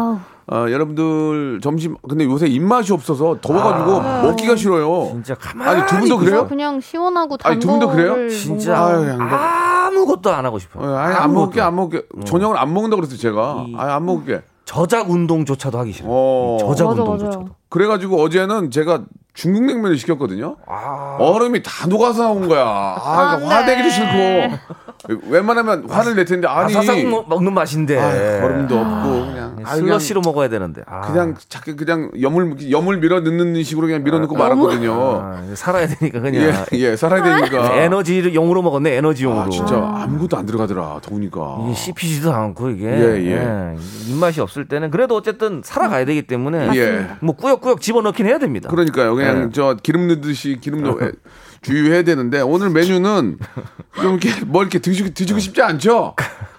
아, 0.47 0.71
여러분들 0.71 1.61
점심, 1.62 1.97
근데 2.09 2.25
요새 2.25 2.47
입맛이 2.47 2.95
없어서 2.95 3.37
더워가지고 3.43 4.01
먹기가 4.29 4.57
싫어요. 4.57 5.09
진짜 5.12 5.35
가만히 5.35 5.71
아니, 5.83 5.87
두 5.87 5.99
분도 5.99 6.17
그래요? 6.19 6.47
그냥 6.49 6.81
시원하고 6.81 7.37
단 7.37 7.53
아니, 7.53 7.61
두 7.61 7.69
분도 7.69 7.88
그래요? 7.90 8.27
진짜. 8.31 8.75
뭔가- 8.75 9.35
아유. 9.35 9.88
아무것도 9.99 10.31
안 10.33 10.47
하고 10.47 10.59
싶어. 10.59 10.81
어, 10.81 10.95
아니, 10.97 11.14
안. 11.14 11.33
먹을게, 11.35 11.61
안 11.61 11.77
먹을게. 11.77 12.07
저녁을 12.25 12.57
안 12.57 12.73
먹는다고 12.73 13.03
그랬어요, 13.03 13.19
제가. 13.19 13.67
이- 13.69 13.75
아니, 13.77 13.90
안 13.93 14.05
먹을게. 14.07 14.43
저작 14.64 15.11
운동조차도 15.11 15.79
하기 15.81 15.92
싫어. 15.92 16.07
어. 16.09 16.57
저작 16.61 16.87
맞아, 16.88 17.03
운동조차도. 17.03 17.38
맞아요. 17.40 17.55
그래가지고 17.68 18.22
어제는 18.22 18.70
제가 18.70 19.03
중국 19.35 19.64
냉면을 19.64 19.98
시켰거든요. 19.98 20.57
아. 20.66 21.16
얼음이 21.20 21.62
다 21.62 21.87
녹아서 21.87 22.22
나온 22.22 22.48
거야. 22.48 22.64
아, 22.66 23.37
그러니까 23.37 23.57
안 23.57 23.64
화내기도 23.64 23.88
돼. 23.88 23.94
싫고. 23.94 24.59
웬만하면 25.29 25.88
화를 25.88 26.14
낼 26.17 26.25
텐데 26.25 26.49
아니. 26.49 26.75
아사상 26.77 27.11
먹- 27.11 27.29
먹는 27.29 27.53
맛인데. 27.53 27.99
아유, 27.99 28.45
얼음도 28.45 28.79
없고 28.79 29.27
그냥 29.27 29.57
아, 29.64 29.75
슬러시로 29.77 30.21
먹어야 30.25 30.49
되는데. 30.49 30.83
아. 30.87 31.03
그냥 31.03 31.35
자꾸 31.49 31.77
그냥 31.77 32.11
염을 32.21 32.71
염을 32.71 32.99
밀어 32.99 33.21
넣는 33.21 33.62
식으로 33.62 33.87
그냥 33.87 34.03
밀어 34.03 34.19
넣고 34.21 34.35
말았거든요. 34.37 34.93
아, 35.23 35.43
살아야 35.55 35.87
되니까 35.87 36.21
그냥 36.21 36.43
예, 36.73 36.79
예, 36.79 36.97
살아야 36.97 37.23
되니까. 37.23 37.75
에너지를 37.83 38.35
용으로 38.35 38.62
먹었네 38.62 38.93
에너지용으로. 38.97 39.43
아, 39.47 39.49
진짜 39.51 39.77
아무것도 39.77 40.37
안 40.37 40.47
들어가더라. 40.47 41.01
더우니까. 41.03 41.59
이게 41.64 41.75
씹히지도 41.75 42.33
않고 42.33 42.71
이게 42.71 42.87
예, 42.87 43.17
예. 43.25 43.33
예, 43.33 43.77
입맛이 44.09 44.40
없을 44.40 44.67
때는 44.67 44.90
그래도 44.90 45.17
어쨌든 45.17 45.61
살아가야 45.64 46.05
되기 46.05 46.23
때문에 46.23 46.71
예. 46.77 47.07
뭐 47.21 47.35
꾸역꾸역 47.37 47.81
집어넣긴 47.81 48.27
해야 48.27 48.38
됩니다. 48.38 48.69
그러니까요. 48.71 49.14
그냥 49.14 49.45
예. 49.45 49.49
저 49.53 49.77
기름 49.83 50.09
넣듯이 50.09 50.59
기름 50.61 50.83
넣 50.83 50.97
주의해야 51.64 52.03
되는데 52.03 52.40
오늘 52.40 52.70
메뉴는 52.70 53.38
좀 54.00 54.18
이렇게 54.20 54.44
뭘 54.44 54.64
이렇게 54.66 54.79
드시고 54.79 55.11
드시고 55.14 55.38
싶지 55.38 55.62
않죠? 55.62 56.14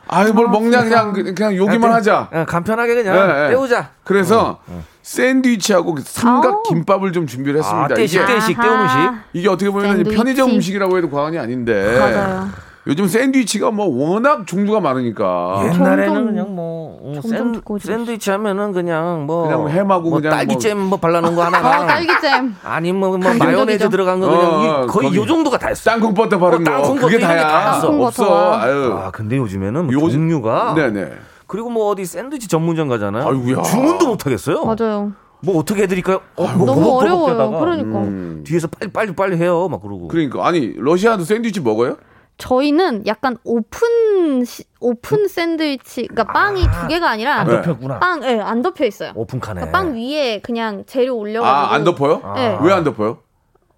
아유 0.08 0.34
뭘 0.34 0.50
먹냐 0.50 0.84
그냥 0.84 1.14
그냥 1.14 1.56
요기만 1.56 1.92
하자. 1.92 2.30
예, 2.34 2.46
간편하게 2.46 2.96
그냥 2.96 3.16
예, 3.16 3.46
예. 3.46 3.50
때우자. 3.50 3.90
그래서 4.04 4.60
샌드위치하고 5.04 5.96
그 5.96 6.04
삼각. 6.06 6.64
김밥을 6.64 7.12
좀 7.12 7.28
준비를 7.28 7.60
했습니다. 7.60 7.86
아, 7.86 7.96
떼식 7.96 8.22
이게, 8.22 8.34
떼식 8.34 8.50
음식. 8.60 8.62
아하. 8.62 9.20
이게 9.34 9.48
어떻게 9.50 9.70
보면 9.70 9.98
샌드위치. 9.98 10.16
편의점 10.18 10.50
음식이라고 10.52 10.98
해도 10.98 11.10
과언이 11.10 11.38
아닌데 11.38 11.98
맞아요. 12.00 12.50
요즘 12.88 13.08
샌드위치가 13.08 13.72
뭐 13.72 13.88
워낙 13.88 14.46
종류가 14.46 14.80
많으니까 14.80 15.62
옛날에는 15.74 16.26
그냥 16.28 16.56
뭐 16.56 17.00
어, 17.02 17.20
샌, 17.22 17.60
샌드위치 17.80 18.30
하면은 18.30 18.74
그냥 18.74 19.26
뭐 19.26 19.44
그냥 19.48 19.68
햄하고 19.70 20.10
뭐 20.10 20.20
그냥 20.20 20.32
딸기잼 20.32 20.78
뭐 20.80 21.00
발라놓은 21.00 21.34
거 21.36 21.42
어, 21.42 21.46
하나랑 21.46 21.88
딸기잼. 21.88 22.56
아니면 22.64 23.00
뭐, 23.00 23.18
뭐. 23.18 23.34
마요네즈 23.34 23.90
들어간 23.90 24.20
거 24.20 24.28
그냥 24.30 24.46
어, 24.54 24.64
이- 24.64 24.68
어, 24.68 24.86
거의 24.86 25.16
요 25.16 25.26
정도가 25.26 25.58
다 25.58 25.70
했어. 25.70 25.90
땅콩 25.90 26.14
버터 26.14 26.38
바른 26.38 26.60
어, 26.62 26.64
거 26.64 26.72
땅콩 26.84 26.96
그게 26.98 27.18
다야. 27.20 27.72
있어. 27.78 27.82
땅콩 27.88 28.06
없어. 28.06 28.54
아유. 28.54 28.94
아 29.02 29.10
근데 29.12 29.38
요즘에는 29.38 29.86
뭐 29.86 29.94
요즘- 29.94 30.20
종류가 30.30 30.76
네네. 30.76 31.12
그리고 31.48 31.70
뭐 31.72 31.90
어디 31.90 32.06
샌드위치 32.06 32.48
전문점 32.48 32.88
가잖아요. 32.88 33.28
아이고야. 33.28 33.64
주문도 33.64 34.08
못 34.08 34.26
하겠어요. 34.28 34.64
맞아요. 34.64 35.12
뭐 35.42 35.58
어떻게 35.60 35.84
해드릴까요? 35.84 36.22
어, 36.36 36.48
뭐 36.56 36.66
너무 36.68 36.90
어려워요. 37.00 37.60
그러니까. 37.60 38.00
음. 38.00 38.44
뒤에서 38.46 38.68
빨리 38.68 38.92
빨리 38.92 39.16
빨리 39.16 39.38
해요. 39.38 39.68
막 39.70 39.82
그러고. 39.82 40.08
그러니까 40.08 40.46
아니 40.48 40.74
러시아도 40.78 41.24
샌드위치 41.24 41.62
먹어요? 41.62 41.98
저희는 42.38 43.08
약간 43.08 43.38
오픈 43.44 44.44
시- 44.44 44.66
오픈 44.82 45.28
샌드위치, 45.28 46.08
그러니까 46.08 46.34
빵이 46.34 46.62
두 46.62 46.88
개가 46.90 47.10
아니라 47.10 47.36
안 47.36 47.48
네. 47.48 47.62
덮였구나. 47.62 48.00
빵, 48.00 48.24
예, 48.24 48.40
안 48.40 48.62
덮여 48.62 48.86
있어요. 48.86 49.12
오픈카네. 49.16 49.62
그러니까 49.62 49.78
빵 49.78 49.96
위에 49.96 50.40
그냥 50.42 50.84
재료 50.86 51.16
올려가지고. 51.18 51.58
아 51.58 51.74
안 51.74 51.84
덮어요? 51.84 52.22
네. 52.36 52.58
왜안 52.62 52.84
덮어요? 52.84 53.20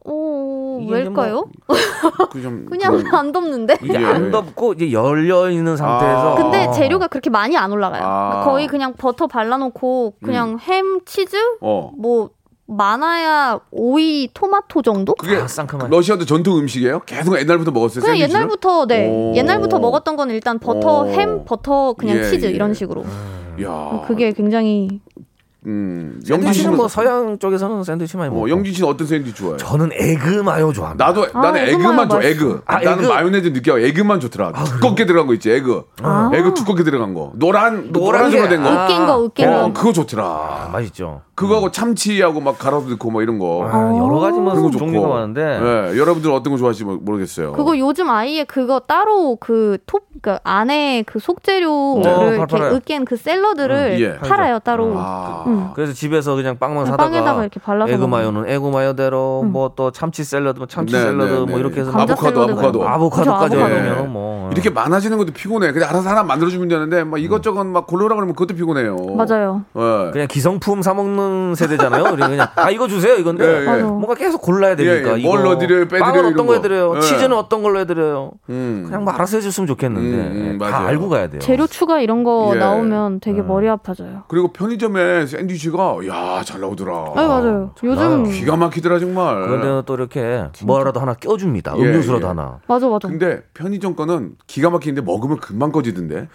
오, 0.09 0.87
왜일까요? 0.89 1.45
그좀 2.31 2.65
그냥 2.71 3.03
안 3.11 3.31
덮는데. 3.33 3.75
이게 3.83 3.99
예. 4.01 4.05
안 4.05 4.31
덮고 4.31 4.73
이제 4.73 4.91
열려 4.93 5.49
있는 5.49 5.75
상태에서. 5.75 6.35
근데 6.35 6.65
어. 6.67 6.71
재료가 6.71 7.07
그렇게 7.07 7.29
많이 7.29 7.57
안 7.57 7.71
올라가요. 7.71 8.01
아. 8.03 8.43
거의 8.45 8.67
그냥 8.67 8.93
버터 8.93 9.27
발라놓고 9.27 10.15
그냥 10.23 10.57
햄, 10.59 11.03
치즈, 11.05 11.35
어. 11.61 11.91
뭐 11.97 12.29
많아야 12.67 13.59
오이, 13.71 14.29
토마토 14.33 14.81
정도? 14.81 15.15
그게 15.15 15.37
아, 15.37 15.47
상큼한. 15.47 15.89
러시아도 15.89 16.25
전통 16.25 16.57
음식이에요? 16.59 16.99
계속 17.05 17.37
옛날부터 17.39 17.71
먹었어요. 17.71 18.01
그냥 18.01 18.15
샌드위치는? 18.17 18.39
옛날부터 18.39 18.85
네 18.87 19.09
오. 19.09 19.33
옛날부터 19.35 19.79
먹었던 19.79 20.15
건 20.15 20.29
일단 20.29 20.59
버터, 20.59 21.03
오. 21.03 21.07
햄, 21.09 21.45
버터, 21.45 21.93
그냥 21.93 22.17
예, 22.17 22.23
치즈 22.23 22.45
예. 22.45 22.49
이런 22.51 22.73
식으로. 22.73 23.05
야, 23.63 24.03
그게 24.07 24.33
굉장히 24.33 24.99
음, 25.65 26.19
영진 26.29 26.53
샌드위치는 26.53 26.53
씨는 26.53 26.77
뭐 26.77 26.87
서양 26.87 27.39
쪽에서는 27.39 27.83
샌드위치 27.83 28.15
많이. 28.17 28.33
어, 28.35 28.47
영진 28.49 28.73
씨는 28.73 28.89
어떤 28.89 29.07
샌드위치 29.07 29.37
좋아해요? 29.39 29.57
저는 29.57 29.89
egg 29.93 30.41
mayo 30.43 30.71
좋아합니다. 30.71 31.05
나도 31.05 31.27
아, 31.33 31.41
나는 31.41 31.61
egg 31.61 31.71
egg만 31.71 32.09
좋아. 32.09 32.21
egg. 32.21 32.61
아, 32.65 32.79
나는 32.79 33.03
egg? 33.03 33.11
마요네즈 33.13 33.47
느끼하고 33.49 33.81
egg만 33.83 34.19
좋더라. 34.19 34.51
두껍게 34.53 35.05
들어간 35.05 35.27
거 35.27 35.33
있지. 35.33 35.51
egg. 35.51 35.83
아. 36.03 36.31
egg 36.33 36.53
두껍게 36.53 36.83
들어간 36.83 37.13
거. 37.13 37.31
노란. 37.35 37.91
노란색으로 37.91 38.49
된 38.49 38.61
거. 38.63 38.69
아. 38.69 38.85
으깬 38.85 39.05
거, 39.05 39.23
으깬 39.25 39.49
어, 39.53 39.61
거. 39.63 39.73
그거 39.73 39.93
좋더라. 39.93 40.23
아, 40.23 40.69
맛있죠. 40.71 41.21
그거하고 41.37 41.69
참치하고 41.69 42.41
막 42.41 42.57
갈아서 42.57 42.87
넣고 42.89 43.11
뭐 43.11 43.21
이런 43.21 43.37
거. 43.37 43.61
아, 43.71 43.95
여러 43.95 44.17
가지 44.19 44.39
뭐 44.39 44.53
그런 44.53 44.63
거 44.65 44.71
좋고. 44.71 44.79
종류가 44.79 45.07
많은데. 45.07 45.41
예, 45.93 45.97
여러분들 45.99 46.31
어떤 46.31 46.51
거 46.51 46.57
좋아하실지 46.57 46.83
모르- 46.83 46.97
모르겠어요. 46.99 47.51
그거 47.53 47.77
요즘 47.77 48.09
아이의 48.09 48.45
그거 48.45 48.79
따로 48.79 49.35
그 49.39 49.77
톱, 49.85 50.01
그 50.23 50.37
안에 50.43 51.03
그 51.05 51.19
속재료를 51.19 52.01
네, 52.01 52.35
이렇게 52.37 52.45
팔아요. 52.57 52.73
으깬 52.73 53.05
그 53.05 53.15
샐러드를 53.17 53.97
음, 53.97 53.99
예. 53.99 54.17
팔아요 54.27 54.57
따로. 54.57 54.93
아. 54.97 55.43
음. 55.45 55.69
그래서 55.75 55.93
집에서 55.93 56.33
그냥 56.33 56.57
빵만 56.57 56.85
그냥 56.85 56.91
사다가 56.93 57.09
빵에다가 57.11 57.41
이렇게 57.41 57.59
발라서 57.59 57.93
egg. 57.93 58.05
mayo는 58.05 58.49
egg 58.49 58.67
mayo대로 58.69 59.43
뭐 59.43 59.67
또 59.75 59.91
참치 59.91 60.23
샐러드 60.23 60.57
뭐 60.57 60.65
참치 60.65 60.95
네, 60.95 61.01
샐러드 61.03 61.31
네, 61.33 61.37
뭐 61.37 61.45
네. 61.45 61.57
이렇게 61.57 61.81
해서 61.81 61.91
감자 61.91 62.13
아보카도, 62.13 62.41
샐러드 62.47 62.51
아보카도. 62.53 62.87
아보카도까지 62.89 63.55
아보카도. 63.57 63.83
넣으면 63.85 64.11
뭐 64.11 64.49
이렇게 64.53 64.71
많아지는 64.71 65.19
것도 65.19 65.33
피곤해. 65.33 65.71
그냥 65.71 65.89
알아서 65.89 66.09
하나 66.09 66.23
만들어주면 66.23 66.67
되는데 66.67 67.03
막 67.03 67.21
이것저것 67.21 67.63
막 67.65 67.85
고르라 67.85 68.15
그러면 68.15 68.33
그것도 68.33 68.55
피곤해요. 68.55 68.95
맞아요. 69.15 69.61
예. 69.75 70.09
그냥 70.11 70.27
기성품 70.27 70.81
사 70.81 70.95
먹는 70.95 71.26
세대잖아요. 71.55 72.03
우리 72.13 72.21
그냥 72.23 72.47
아 72.55 72.69
이거 72.69 72.87
주세요 72.87 73.15
이건데 73.15 73.45
예, 73.45 73.77
예. 73.77 73.81
뭔가 73.83 74.15
계속 74.15 74.41
골라야 74.41 74.75
되니까 74.75 75.17
예, 75.17 75.21
예. 75.21 75.23
뭘 75.27 75.43
넣어드려요, 75.43 75.87
빼드려요, 75.87 76.03
빵은 76.03 76.25
어떤 76.25 76.37
거 76.37 76.45
거. 76.45 76.53
해드려요 76.55 76.93
예. 76.97 76.99
치즈는 77.01 77.35
어떤 77.35 77.61
걸로 77.63 77.79
해드려요 77.79 78.31
음. 78.49 78.83
그냥 78.85 79.03
뭐 79.03 79.13
알아서 79.13 79.37
해줬으면 79.37 79.67
좋겠는데 79.67 80.17
음, 80.17 80.31
음, 80.31 80.53
예, 80.55 80.57
다 80.65 80.71
맞아요. 80.71 80.87
알고 80.87 81.09
가야 81.09 81.27
돼요 81.29 81.39
재료 81.41 81.67
추가 81.67 81.99
이런 81.99 82.23
거 82.23 82.51
예. 82.55 82.59
나오면 82.59 83.19
되게 83.19 83.41
머리 83.41 83.67
아파져요. 83.69 84.23
그리고 84.27 84.51
편의점에 84.53 85.25
샌드위치가 85.25 85.97
야 86.07 86.41
잘 86.45 86.61
나오더라. 86.61 87.13
네 87.15 87.27
맞아요. 87.27 87.71
요즘 87.83 88.23
기가 88.25 88.55
막히더라 88.55 88.99
정말. 88.99 89.41
그런데 89.47 89.83
또 89.85 89.95
이렇게 89.95 90.43
뭐라도 90.63 90.99
하나 90.99 91.13
껴줍니다 91.13 91.73
예, 91.77 91.81
음료수라도 91.81 92.23
예. 92.23 92.27
하나 92.29 92.59
맞아 92.67 92.87
맞아. 92.87 93.07
근데 93.07 93.41
편의점 93.53 93.95
거는 93.95 94.35
기가 94.47 94.69
막히는데 94.69 95.01
먹으면 95.01 95.37
금방 95.39 95.71
꺼지던데. 95.71 96.27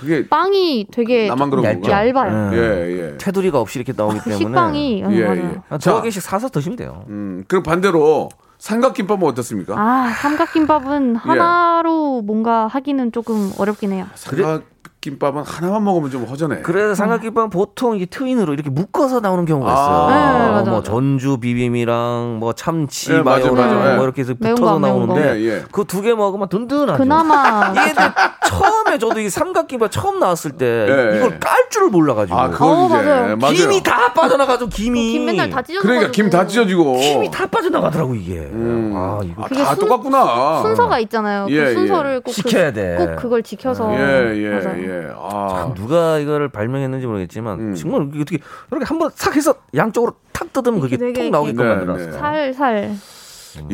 그게 0.00 0.26
빵이 0.26 0.86
되게 0.90 1.28
나만 1.28 1.50
그런 1.50 1.62
얇죠. 1.64 1.80
건가? 1.82 2.06
얇아요. 2.06 2.52
예. 2.54 2.58
예, 2.58 3.12
예. 3.12 3.18
테두리가 3.18 3.60
없이 3.60 3.78
이렇게 3.78 3.92
나오기 3.94 4.20
때문에 4.24 4.36
식빵이 4.38 5.02
응, 5.04 5.12
예, 5.14 5.24
맞아요. 5.24 5.62
예. 5.72 5.78
두어 5.78 6.00
개씩 6.00 6.22
사서 6.22 6.48
드시면 6.48 6.76
돼요 6.76 7.04
음, 7.08 7.44
그럼 7.46 7.62
반대로 7.62 8.30
삼각김밥은 8.58 9.26
어떻습니까? 9.28 9.74
아 9.78 10.08
삼각김밥은 10.22 11.16
하나로 11.16 12.22
뭔가 12.22 12.66
하기는 12.66 13.12
조금 13.12 13.52
어렵긴 13.58 13.92
해요. 13.92 14.06
삼각 14.14 14.64
김밥은 15.00 15.42
하나만 15.44 15.82
먹으면 15.82 16.10
좀 16.10 16.24
허전해. 16.24 16.60
그래서 16.62 16.94
삼각김밥은 16.94 17.48
보통 17.48 17.96
이게 17.96 18.04
트윈으로 18.04 18.52
이렇게 18.52 18.68
묶어서 18.68 19.20
나오는 19.20 19.46
경우가 19.46 19.72
있어요. 19.72 19.96
아. 19.96 20.10
네, 20.10 20.50
맞아, 20.52 20.70
뭐 20.70 20.80
맞아. 20.80 20.90
전주 20.90 21.38
비빔이랑 21.38 22.36
뭐 22.38 22.52
참치 22.52 23.10
네, 23.10 23.22
맞아, 23.22 23.50
마요랑 23.50 23.78
맞아. 23.78 23.94
뭐 23.94 24.04
이렇게 24.04 24.20
해서 24.20 24.34
붙어서. 24.34 24.78
나오는데 24.78 25.40
예, 25.40 25.44
예. 25.56 25.62
그두 25.72 26.02
개 26.02 26.12
먹으면 26.12 26.50
든든하죠. 26.50 26.98
그나마 27.02 27.72
이게 27.72 27.94
처음에 28.46 28.98
저도 28.98 29.20
이 29.20 29.30
삼각김밥 29.30 29.90
처음 29.90 30.18
나왔을 30.18 30.50
때 30.52 30.66
예, 30.66 31.16
이걸 31.16 31.32
예. 31.32 31.38
깔 31.38 31.70
줄을 31.70 31.88
몰라가지고 31.88 32.38
아, 32.38 32.50
그건 32.50 32.68
어, 32.68 32.86
이제 32.86 32.94
맞아요. 32.96 33.36
맞아요. 33.36 33.54
김이 33.54 33.82
다 33.82 34.12
빠져나가지고 34.12 34.68
김이 34.68 35.12
김 35.12 35.24
맨날 35.24 35.48
다 35.48 35.62
찢어져. 35.62 35.80
그러니까 35.86 36.10
김 36.10 36.28
다 36.28 36.46
찢어지고. 36.46 36.98
김이 36.98 37.30
다 37.30 37.46
빠져나가더라고 37.46 38.14
이게. 38.16 38.34
음. 38.40 38.92
아 38.94 39.20
이거 39.24 39.44
아, 39.44 39.48
다 39.48 39.74
순- 39.74 39.88
똑같구나. 39.88 40.60
순서가 40.62 40.98
있잖아요. 41.00 41.46
예, 41.48 41.64
그 41.64 41.72
순서를 41.74 42.20
꼭, 42.20 42.32
지켜야 42.32 42.66
그, 42.70 42.74
돼. 42.74 42.96
꼭 42.98 43.16
그걸 43.16 43.42
지켜서. 43.42 43.90
예, 43.94 44.36
예, 44.36 44.50
맞아요. 44.50 44.89
예. 44.90 45.12
아. 45.16 45.72
누가 45.76 46.18
이거를 46.18 46.48
발명했는지 46.48 47.06
모르겠지만 47.06 47.60
음. 47.60 47.74
정말 47.74 48.02
어떻게 48.02 48.38
이렇게 48.70 48.84
한번 48.84 49.10
싹 49.14 49.36
해서 49.36 49.54
양쪽으로 49.74 50.14
탁 50.32 50.52
뜯으면 50.52 50.80
그게 50.80 50.96
되게 50.96 51.30
나오게끔 51.30 51.62
네, 51.64 51.74
만들었어요. 51.76 52.10
네. 52.10 52.52
살살. 52.52 52.96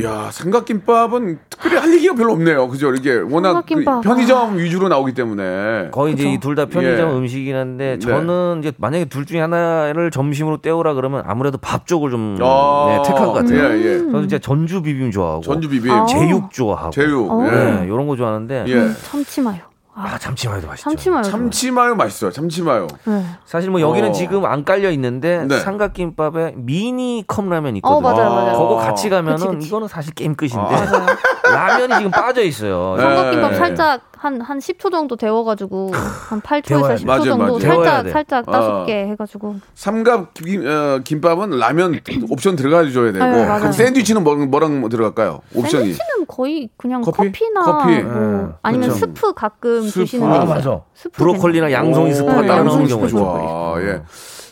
야, 0.03 0.31
삼각김밥은 0.33 1.39
특별히 1.51 1.77
할 1.77 1.93
얘기가 1.93 2.15
별로 2.15 2.33
없네요. 2.33 2.67
그죠? 2.69 2.95
이게 2.95 3.15
워낙 3.17 3.63
그. 3.69 3.85
편의점 4.03 4.57
위주로 4.57 4.89
나오기 4.89 5.13
때문에. 5.13 5.91
거의 5.91 6.15
이제 6.15 6.31
이둘다 6.31 6.67
편의점 6.67 7.11
예. 7.11 7.15
음식이긴 7.15 7.55
한데 7.55 7.93
네. 7.93 7.99
저는 7.99 8.61
이제 8.61 8.73
만약에 8.79 9.05
둘 9.05 9.27
중에 9.27 9.41
하나를 9.41 10.11
점심으로 10.11 10.63
때우라 10.63 10.95
그러면 10.95 11.25
아무래도 11.27 11.59
밥 11.59 11.87
쪽을 11.87 12.11
좀 12.11 12.39
아, 12.41 12.87
네, 12.89 13.03
택할 13.07 13.27
것 13.27 13.33
같아요. 13.35 13.65
예, 13.65 13.85
예. 13.85 13.99
저는 13.99 14.25
이제 14.25 14.39
전주 14.39 14.81
비빔 14.81 15.11
좋아하고 15.11 15.43
전주 15.43 15.69
비빔. 15.69 15.91
아. 15.91 16.07
제육 16.07 16.51
좋아하고 16.53 16.91
제육. 16.93 17.31
어. 17.31 17.47
예. 17.47 17.51
네, 17.51 17.85
이런 17.85 18.07
거 18.07 18.17
좋아하는데 18.17 18.65
예. 18.69 18.89
참치마요. 19.03 19.76
아 19.99 20.19
참치마요도 20.19 20.67
맛있죠. 20.67 20.91
참치마요. 20.91 21.23
참치마요 21.23 21.95
맛있어요. 21.95 22.31
참치마요. 22.31 22.87
네. 23.07 23.25
사실 23.47 23.71
뭐 23.71 23.81
여기는 23.81 24.11
어. 24.11 24.13
지금 24.13 24.45
안 24.45 24.63
깔려 24.63 24.91
있는데 24.91 25.47
네. 25.49 25.59
삼각김밥에 25.59 26.53
미니 26.57 27.25
컵라면 27.27 27.77
있거든요. 27.77 27.97
어 27.97 28.01
맞아요 28.03 28.31
맞아요. 28.31 28.59
그거 28.59 28.77
같이 28.77 29.09
가면은 29.09 29.37
그치, 29.39 29.49
그치. 29.49 29.69
이거는 29.69 29.89
사실 29.89 30.13
게임 30.13 30.35
끝인데 30.35 30.59
아. 30.59 31.17
라면이 31.51 31.95
지금 31.97 32.11
빠져 32.11 32.43
있어요. 32.43 32.95
네. 32.99 33.03
삼각김밥 33.05 33.53
예. 33.53 33.57
살짝 33.57 34.01
한 34.19 34.41
한 34.41 34.59
10초 34.59 34.91
정도 34.91 35.17
데워가지고 35.17 35.91
한 35.93 36.41
8초에서 36.41 36.65
데워야 36.65 36.97
돼. 36.97 37.03
10초 37.03 37.07
맞아요, 37.07 37.25
정도 37.25 37.45
맞아요. 37.45 37.59
데워야 37.59 37.77
살짝 37.91 38.05
돼. 38.05 38.11
살짝 38.13 38.49
아. 38.49 38.53
따숩게 38.53 39.07
해가지고 39.09 39.57
삼각 39.75 40.35
김, 40.35 40.67
어, 40.67 41.01
김밥은 41.05 41.51
라면 41.51 42.01
옵션 42.31 42.57
들어가줘야 42.57 43.13
되고. 43.13 43.25
네. 43.25 43.45
그럼 43.47 43.73
샌드위치는 43.73 44.25
뭐, 44.25 44.35
뭐랑 44.37 44.89
들어갈까요? 44.89 45.41
옵션이. 45.55 45.93
샌드위치는 45.93 46.27
거의 46.29 46.69
그냥 46.77 47.03
커피? 47.03 47.17
커피? 47.29 47.51
나 47.51 47.63
커피. 47.63 48.03
뭐 48.03 48.13
네, 48.47 48.53
아니면 48.63 48.89
그쵸. 48.89 48.99
스프 49.01 49.33
가끔 49.35 49.83
스프. 49.83 50.05
주시는 50.05 50.27
아, 50.27 50.33
데 50.33 50.37
있어요. 50.45 50.55
맞아. 50.55 50.81
스프 50.95 51.17
브로콜리나 51.19 51.73
양송이 51.73 52.11
오, 52.11 52.15
스프가 52.15 52.41
네, 52.43 52.47
따로 52.49 52.65
나오는 52.65 52.87
스프 52.87 53.09
경우가 53.09 53.09
좋아. 53.09 53.83
예. 53.83 54.03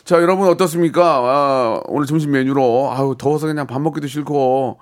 자, 0.03 0.21
여러분 0.21 0.47
어떻습니까? 0.49 1.01
아, 1.03 1.81
오늘 1.87 2.05
점심 2.05 2.31
메뉴로 2.31 2.91
아우 2.93 3.15
더워서 3.17 3.47
그냥 3.47 3.65
밥 3.65 3.81
먹기도 3.81 4.05
싫고 4.07 4.77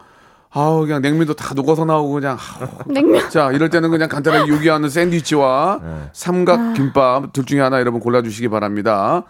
아우 0.54 0.82
그냥 0.82 1.02
냉면도 1.02 1.34
다 1.34 1.54
녹아서 1.56 1.84
나오고 1.84 2.14
그냥. 2.14 2.38
냉면 2.86 3.30
자, 3.30 3.52
이럴 3.52 3.70
때는 3.70 3.90
그냥 3.90 4.08
간단하게 4.08 4.52
요기하는 4.52 4.90
샌드위치와 4.90 5.80
네. 5.84 5.90
삼각 6.14 6.74
김밥 6.76 7.34
둘 7.34 7.46
중에 7.46 7.60
하나 7.60 7.80
여러분 7.80 8.00
골라 8.00 8.22
주시기 8.22 8.50
바랍니다. 8.50 9.24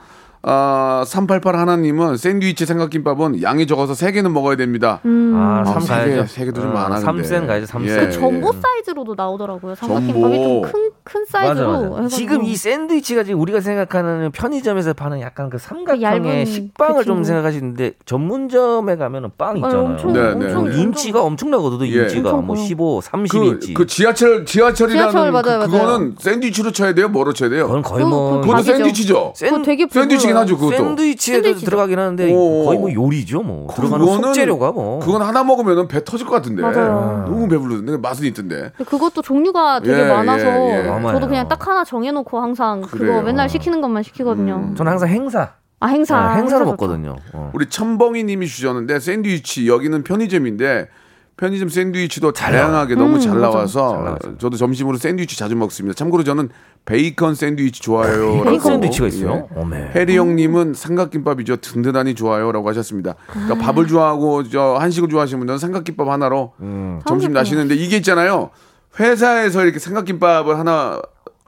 아, 0.45 1.05
388 1.07 1.55
하나님은 1.55 2.17
샌드위치 2.17 2.65
삼각김밥은 2.65 3.41
양이 3.43 3.65
적어서 3.65 3.93
세개는 3.93 4.33
먹어야 4.33 4.57
됩니다. 4.57 4.99
아, 5.05 5.63
아, 5.65 5.71
삼세 5.71 5.87
개, 5.87 6.15
가야죠. 6.15 6.27
세 6.27 6.43
개도 6.45 6.59
좀 6.61 6.71
어, 6.71 6.73
많아, 6.73 6.99
근데. 6.99 7.21
3센 7.23 7.47
가야죠, 7.47 7.65
3센. 7.67 7.87
예, 7.87 7.95
그 8.07 8.11
점보 8.11 8.51
사이즈로도 8.51 9.15
나오더라고요. 9.15 9.75
삼각김밥이 9.75 10.35
점보. 10.37 10.67
좀큰 10.67 10.91
큰 11.03 11.25
사이즈로. 11.27 11.71
맞아, 11.89 11.89
맞아. 11.89 12.07
지금 12.07 12.43
이 12.43 12.55
샌드위치가 12.55 13.23
지금 13.23 13.41
우리가 13.41 13.59
생각하는 13.59 14.31
편의점에서 14.31 14.93
파는 14.93 15.19
약간 15.21 15.49
그 15.49 15.57
삼각형의 15.57 16.01
얇은 16.03 16.45
식빵을 16.45 16.99
그좀 16.99 17.15
친구. 17.17 17.27
생각하시는데 17.27 17.91
전문점에 18.05 18.95
가면은 18.95 19.29
빵 19.37 19.49
아, 19.49 19.55
있잖아요. 19.57 19.79
엄청 19.85 20.13
네, 20.13 20.19
네. 20.21 20.27
엄청 20.31 20.39
네. 20.47 20.53
엄청 20.55 20.79
인치가 20.81 21.21
엄청나거든요. 21.23 21.91
예. 21.91 22.01
인치가 22.03 22.29
엄청 22.29 22.45
뭐 22.45 22.55
커요. 22.55 22.65
15, 22.65 23.01
그, 23.01 23.09
30인치. 23.09 23.73
그 23.73 23.85
지하철 23.85 24.45
지하철이라는 24.45 25.11
지하철, 25.11 25.31
맞아요, 25.31 25.43
그, 25.43 25.49
맞아요. 25.49 25.69
그 25.69 25.77
거는 25.77 26.15
샌드위치로 26.19 26.71
쳐야 26.71 26.93
돼요, 26.93 27.09
뭐로 27.09 27.33
쳐야 27.33 27.49
돼요? 27.49 27.67
그건 27.67 27.81
거의 27.81 28.03
그- 28.03 28.09
뭐그 28.09 28.41
그것도. 28.47 28.63
샌드위치죠. 28.63 29.33
샌- 29.35 29.49
그거 29.51 29.63
되게 29.63 29.87
샌드위치긴. 29.89 30.37
하죠, 30.37 30.57
그것도. 30.57 30.77
샌드위치에도 30.77 31.37
샌드위치죠. 31.43 31.65
들어가긴 31.65 31.99
하는데 31.99 32.31
오. 32.33 32.65
거의 32.65 32.79
뭐 32.79 32.93
요리죠, 32.93 33.41
뭐. 33.41 33.67
들어가는 33.75 34.05
그거는- 34.05 34.23
속재료가 34.23 34.71
뭐. 34.71 34.99
그건 34.99 35.21
하나 35.21 35.43
먹으면 35.43 35.87
배 35.87 36.03
터질 36.03 36.25
것 36.25 36.33
같은데. 36.33 36.61
맞아요. 36.61 37.25
너무 37.27 37.47
배부르는데 37.47 37.97
맛은 37.97 38.25
있던데. 38.27 38.71
그것도 38.85 39.21
종류가 39.21 39.81
되게 39.81 39.99
예, 40.03 40.07
많아서 40.07 40.45
예, 40.93 40.99
예. 40.99 41.03
많아요. 41.03 41.13
저도 41.19 41.27
그냥 41.27 41.47
딱 41.47 41.67
하나 41.67 41.83
정해놓고 41.83 42.39
항상 42.39 42.81
그래요. 42.81 43.13
그거 43.13 43.21
맨날 43.23 43.49
시키는 43.49 43.81
것만 43.81 44.03
시키거든요. 44.03 44.73
저는 44.75 44.91
항상 44.91 45.09
행사. 45.09 45.53
아 45.79 45.87
행사. 45.87 46.15
네, 46.33 46.41
행사로 46.41 46.61
행사 46.61 46.65
먹거든요. 46.65 47.15
어. 47.33 47.51
우리 47.53 47.67
첨벙이님이 47.67 48.47
주셨는데 48.47 48.99
샌드위치 48.99 49.67
여기는 49.67 50.03
편의점인데 50.03 50.87
편의점 51.35 51.67
샌드위치도 51.67 52.31
다양하게 52.31 52.93
너무 52.95 53.15
음, 53.15 53.19
잘. 53.19 53.39
나와서 53.41 54.17
잘. 54.21 54.37
저도 54.37 54.55
점심으로 54.55 54.97
샌드위치 54.97 55.35
자주 55.37 55.55
먹습니다. 55.55 55.95
참고로 55.95 56.23
저는 56.23 56.49
베이컨 56.85 57.33
샌드위치 57.33 57.81
좋아요. 57.81 58.43
베이컨 58.43 58.59
샌드위치가 58.59 59.07
있어요? 59.07 59.47
예. 59.55 59.59
어메. 59.59 59.91
해리 59.95 60.15
형님은 60.15 60.75
삼각김밥이죠. 60.75 61.55
든든하니 61.57 62.13
좋아요라고 62.13 62.69
하셨습니다. 62.69 63.15
그러니까 63.31 63.55
밥을 63.55 63.87
좋아하고 63.87 64.47
저 64.49 64.75
한식을 64.79 65.09
좋아하시는 65.09 65.39
분들은 65.39 65.57
삼각김밥 65.57 66.07
하나로 66.07 66.53
음. 66.61 67.01
점심. 67.07 67.33
나시는데 67.33 67.75
이게 67.75 67.97
있잖아요. 67.97 68.51
회사에서 68.99 69.63
이렇게 69.63 69.79
삼각김밥을 69.79 70.57
하나 70.57 71.01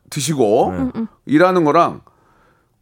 드시고 0.10 0.73
일하는 1.25 1.63
거랑 1.63 2.01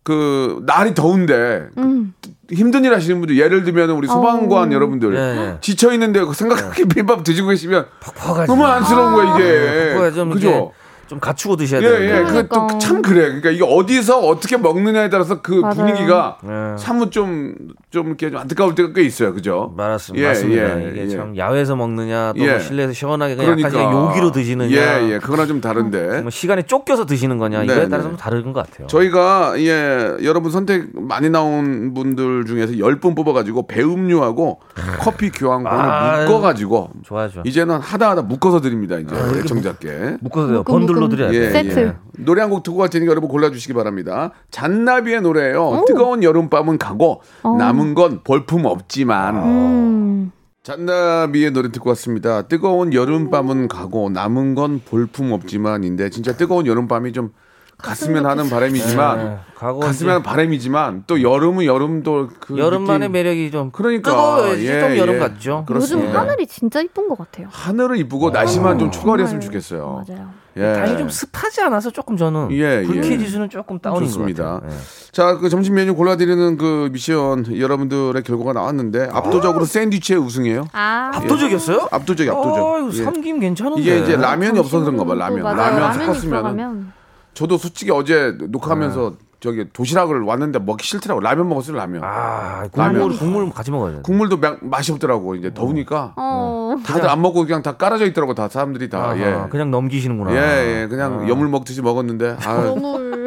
그 0.04 0.62
날이 0.66 0.94
더운데 0.94 1.70
음. 1.78 2.14
힘든 2.52 2.84
일 2.84 2.94
하시는 2.94 3.20
분들 3.20 3.38
예를 3.38 3.64
들면 3.64 3.92
우리 3.92 4.08
소방관 4.08 4.70
어. 4.70 4.74
여러분들 4.74 5.16
예, 5.16 5.20
예. 5.20 5.58
지쳐 5.62 5.94
있는데 5.94 6.24
그 6.24 6.34
삼각김밥 6.34 7.24
드시고 7.24 7.48
계시면 7.50 7.86
퍽퍽하지. 8.02 8.48
너무 8.52 8.66
안쓰러운 8.66 9.14
거야 9.14 9.36
이게 9.36 9.94
퍽퍽해. 9.96 10.12
좀 10.12 10.30
그죠? 10.32 10.74
좀 11.14 11.20
갖추고 11.20 11.56
드셔야 11.58 11.80
예, 11.82 11.86
되는데. 11.88 12.18
예. 12.18 12.24
그또 12.24 12.50
그러니까. 12.50 12.78
참 12.80 13.02
그래. 13.04 13.22
그러니까 13.26 13.52
이게 13.52 13.64
어디서 13.64 14.20
어떻게 14.20 14.58
먹느냐에 14.58 15.10
따라서 15.10 15.42
그 15.42 15.54
맞아요. 15.54 15.76
분위기가 15.76 16.38
예. 16.44 16.78
사뭇 16.78 17.12
좀, 17.12 17.54
좀 17.92 18.08
이렇게 18.08 18.32
좀 18.32 18.40
안타까울 18.40 18.74
때가 18.74 18.94
꽤 18.94 19.04
있어요. 19.04 19.34
그죠? 19.34 19.74
맞습니다. 19.78 20.24
예, 20.24 20.28
맞습니다. 20.30 20.84
예, 20.86 20.90
이게 20.90 21.02
예. 21.04 21.08
참 21.10 21.38
야외에서 21.38 21.76
먹느냐 21.76 22.34
또 22.36 22.44
예. 22.44 22.50
뭐 22.52 22.60
실내에서 22.60 22.94
시원하게 22.94 23.36
그냥 23.36 23.56
그러니까. 23.58 23.80
약간 23.80 23.92
그냥 23.92 24.08
요기로 24.10 24.32
드시느냐. 24.32 24.76
예, 24.76 25.14
예. 25.14 25.20
그거랑 25.20 25.48
좀 25.48 25.62
다른데. 25.62 26.22
뭐 26.22 26.32
시간에 26.32 26.64
쫓겨서 26.64 27.06
드시는 27.06 27.38
거냐 27.38 27.64
이거에 27.64 27.76
네, 27.84 27.90
따라서 27.90 28.08
네. 28.10 28.14
좀 28.14 28.18
다른 28.18 28.54
것 28.54 28.66
같아요. 28.66 28.88
저희가 28.88 29.54
예 29.60 30.16
여러분 30.24 30.52
선택 30.52 30.88
많이 30.94 31.30
나온 31.30 31.94
분들 31.94 32.46
중에서 32.46 32.74
10분 32.74 33.16
뽑아가지고 33.16 33.68
배음료하고 33.68 34.60
커피 35.00 35.30
교환권을 35.30 35.80
아유. 35.80 36.26
묶어가지고 36.26 36.90
좋아요, 37.04 37.30
좋아. 37.30 37.44
이제는 37.46 37.76
하다 37.80 38.10
하다 38.12 38.22
묶어서 38.24 38.62
드립니다 38.62 38.98
이제 38.98 39.16
애청자께 39.40 40.18
묶어서 40.22 40.48
돼요. 40.48 40.58
묶음, 40.60 40.74
번들로 40.86 41.03
묶음. 41.04 41.18
드려야 41.18 41.34
예, 41.34 41.40
돼. 41.40 41.52
세트. 41.52 41.80
예. 41.80 41.96
노래 42.24 42.42
한 42.42 42.50
곡 42.50 42.64
듣고 42.64 42.78
갈 42.78 42.90
테니까 42.90 43.10
여러분 43.12 43.30
골라주시기 43.30 43.74
바랍니다 43.74 44.32
잔나비의 44.52 45.22
노래예요 45.22 45.84
뜨거운 45.88 46.22
여름밤은 46.24 46.78
가고 46.78 47.22
남은 47.44 47.96
건 47.96 48.22
볼품 48.24 48.66
없지만 48.66 49.36
음. 49.38 50.32
잔나비의 50.64 51.52
노래 51.52 51.72
듣고 51.72 51.90
왔습니다. 51.90 52.44
뜨거운 52.44 52.94
여름밤은 52.94 53.68
가고 53.68 54.10
남은 54.10 54.56
건 54.56 54.80
볼품 54.86 55.34
없지만인데 55.34 56.10
진짜 56.10 56.32
뜨거운 56.38 56.66
여름밤이 56.68 57.12
좀 57.12 57.32
갔으면 57.78 58.26
하는 58.26 58.50
바람이지만 58.50 59.18
네, 59.18 59.38
갔으면 59.60 60.12
하는 60.12 60.24
바람이지만 60.24 61.04
또 61.06 61.22
여름은 61.22 61.66
여름도 61.66 62.30
그 62.40 62.58
여름만의 62.58 63.00
느낌- 63.10 63.12
매력이 63.12 63.52
좀 63.52 63.72
그러니까 63.72 64.12
뜨거워야지 64.12 64.66
예, 64.68 64.80
좀 64.80 64.98
여름 64.98 65.16
예. 65.16 65.20
같죠. 65.20 65.66
그렇습니다. 65.68 66.08
요즘 66.10 66.18
하늘이 66.20 66.48
진짜 66.48 66.80
이쁜 66.80 67.10
것 67.10 67.18
같아요. 67.18 67.48
하늘은 67.52 67.98
이쁘고 67.98 68.30
날씨만 68.30 68.80
좀 68.80 68.90
초가을이었으면 68.90 69.42
좋겠어요. 69.42 70.06
맞아요. 70.08 70.30
예. 70.58 70.62
다행히 70.74 70.98
좀 71.00 71.10
습하지 71.10 71.62
않아서 71.62 71.90
조금 71.90 72.16
저는 72.16 72.50
예, 72.52 72.84
불쾌 72.84 73.12
예. 73.14 73.18
지수는 73.18 73.50
조금 73.50 73.80
다운인 73.80 74.06
좋습니다. 74.08 74.44
것 74.44 74.52
같아요. 74.62 74.72
예. 74.72 75.12
자, 75.12 75.38
그 75.38 75.50
점심 75.50 75.76
메뉴 75.76 75.96
골라드리는 75.96 76.58
그 76.58 76.90
미션 76.92 77.58
여러분들의 77.60 78.22
결과가 78.24 78.54
나왔는데 78.54 79.10
압도적으로 79.12 79.66
샌드위치의 79.66 80.20
우승이에요. 80.20 80.68
아. 80.74 81.12
압도적이었어요? 81.16 81.88
압도적이 81.92 82.30
압도적. 82.30 82.94
예. 82.94 83.04
삼김 83.04 83.40
괜찮은데. 83.40 83.82
이게 83.82 84.00
이제 84.00 84.16
라면이 84.16 84.60
없어서 84.60 84.86
그런가 84.86 85.06
봐. 85.06 85.16
라면. 85.16 85.42
맞아요. 85.44 85.80
라면 85.80 86.14
섞었으면 86.14 86.94
저도 87.34 87.58
솔직히 87.58 87.90
어제 87.92 88.36
녹화하면서 88.40 89.14
저기 89.44 89.66
도시락을 89.74 90.22
왔는데 90.22 90.60
먹기 90.60 90.88
싫더라고. 90.88 91.20
라면 91.20 91.50
먹었어요, 91.50 91.76
라면. 91.76 92.02
아, 92.02 92.64
국물 92.72 92.94
라면. 92.94 93.18
국물 93.18 93.50
같이 93.50 93.72
먹어야 93.72 93.96
돼. 93.96 94.00
국물도 94.02 94.38
마- 94.38 94.56
맛이 94.62 94.94
없더라고. 94.94 95.36
이제 95.36 95.54
더우니까 95.54 96.14
어. 96.16 96.76
다들 96.86 97.10
안 97.10 97.22
먹고 97.22 97.46
그냥 97.46 97.62
다 97.62 97.74
깔아져 97.76 98.06
있더라고. 98.06 98.34
다 98.36 98.48
사람들이 98.48 98.90
다. 98.90 99.00
아하, 99.04 99.18
예. 99.20 99.50
그냥 99.50 99.70
넘기시는구나. 99.70 100.34
예, 100.34 100.84
예. 100.84 100.88
그냥 100.88 101.24
아. 101.26 101.28
여물 101.28 101.50
먹듯이 101.50 101.82
먹었는데 101.82 102.38
아, 102.46 102.54
너물. 102.64 103.23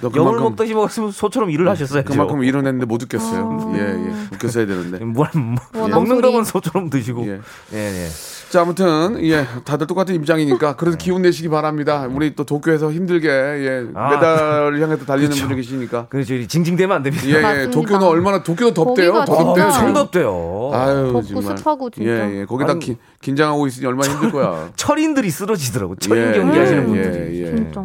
그만큼- 0.00 0.42
먹듯이 0.42 0.74
먹었으면 0.74 1.10
소처럼 1.10 1.50
일을 1.50 1.68
하셨어요. 1.68 2.02
그만큼 2.04 2.42
일어냈는데 2.44 2.86
못 2.86 3.02
웃겼어요. 3.02 3.58
아. 3.62 3.76
예, 3.76 3.80
예. 3.80 4.14
웃겼어야 4.34 4.66
되는데. 4.66 5.04
뭘 5.04 5.28
뭐, 5.34 5.88
먹는. 5.88 6.20
거면 6.20 6.44
소처럼 6.44 6.90
드시고. 6.90 7.26
예. 7.26 7.40
예, 7.72 7.76
예. 7.78 8.08
자, 8.50 8.62
아무튼 8.62 9.18
예, 9.24 9.44
다들 9.64 9.88
똑같은 9.88 10.14
입장이니까 10.14 10.76
그래도 10.76 10.96
기운 10.96 11.22
내시기 11.22 11.48
바랍니다. 11.48 12.08
우리 12.08 12.34
또 12.36 12.44
도쿄에서 12.44 12.92
힘들게 12.92 13.28
예, 13.28 13.86
아, 13.94 14.10
메달을 14.10 14.80
향해서 14.80 15.04
달리는 15.04 15.30
분들 15.36 15.56
계십니까? 15.56 16.06
그래서 16.08 16.28
저희 16.28 16.46
징징대면 16.46 16.96
안 16.96 17.02
됩니다. 17.02 17.26
예, 17.26 17.32
예. 17.34 17.40
맞습니다. 17.42 17.70
도쿄는 17.72 18.06
얼마나 18.06 18.42
도쿄도 18.44 18.72
덥대요. 18.72 19.24
덥대요. 19.24 19.70
지금. 19.72 19.94
덥대요. 19.94 20.70
아유, 20.72 21.10
덥고 21.12 21.22
정말. 21.24 21.58
습하고 21.58 21.90
진짜. 21.90 22.08
예, 22.10 22.40
예. 22.40 22.44
거기다 22.44 22.70
아니, 22.72 22.80
기- 22.80 22.96
긴장하고 23.20 23.66
있으니 23.66 23.84
얼마나 23.86 24.12
힘들 24.12 24.30
거야. 24.30 24.70
철인들이 24.76 25.28
쓰러지더라고. 25.30 25.96
철인 25.96 26.28
예, 26.28 26.32
경기 26.38 26.56
예, 26.56 26.60
하시는 26.60 26.82
예, 26.82 26.86
분들이. 26.86 27.42
예. 27.42 27.56
진짜. 27.56 27.84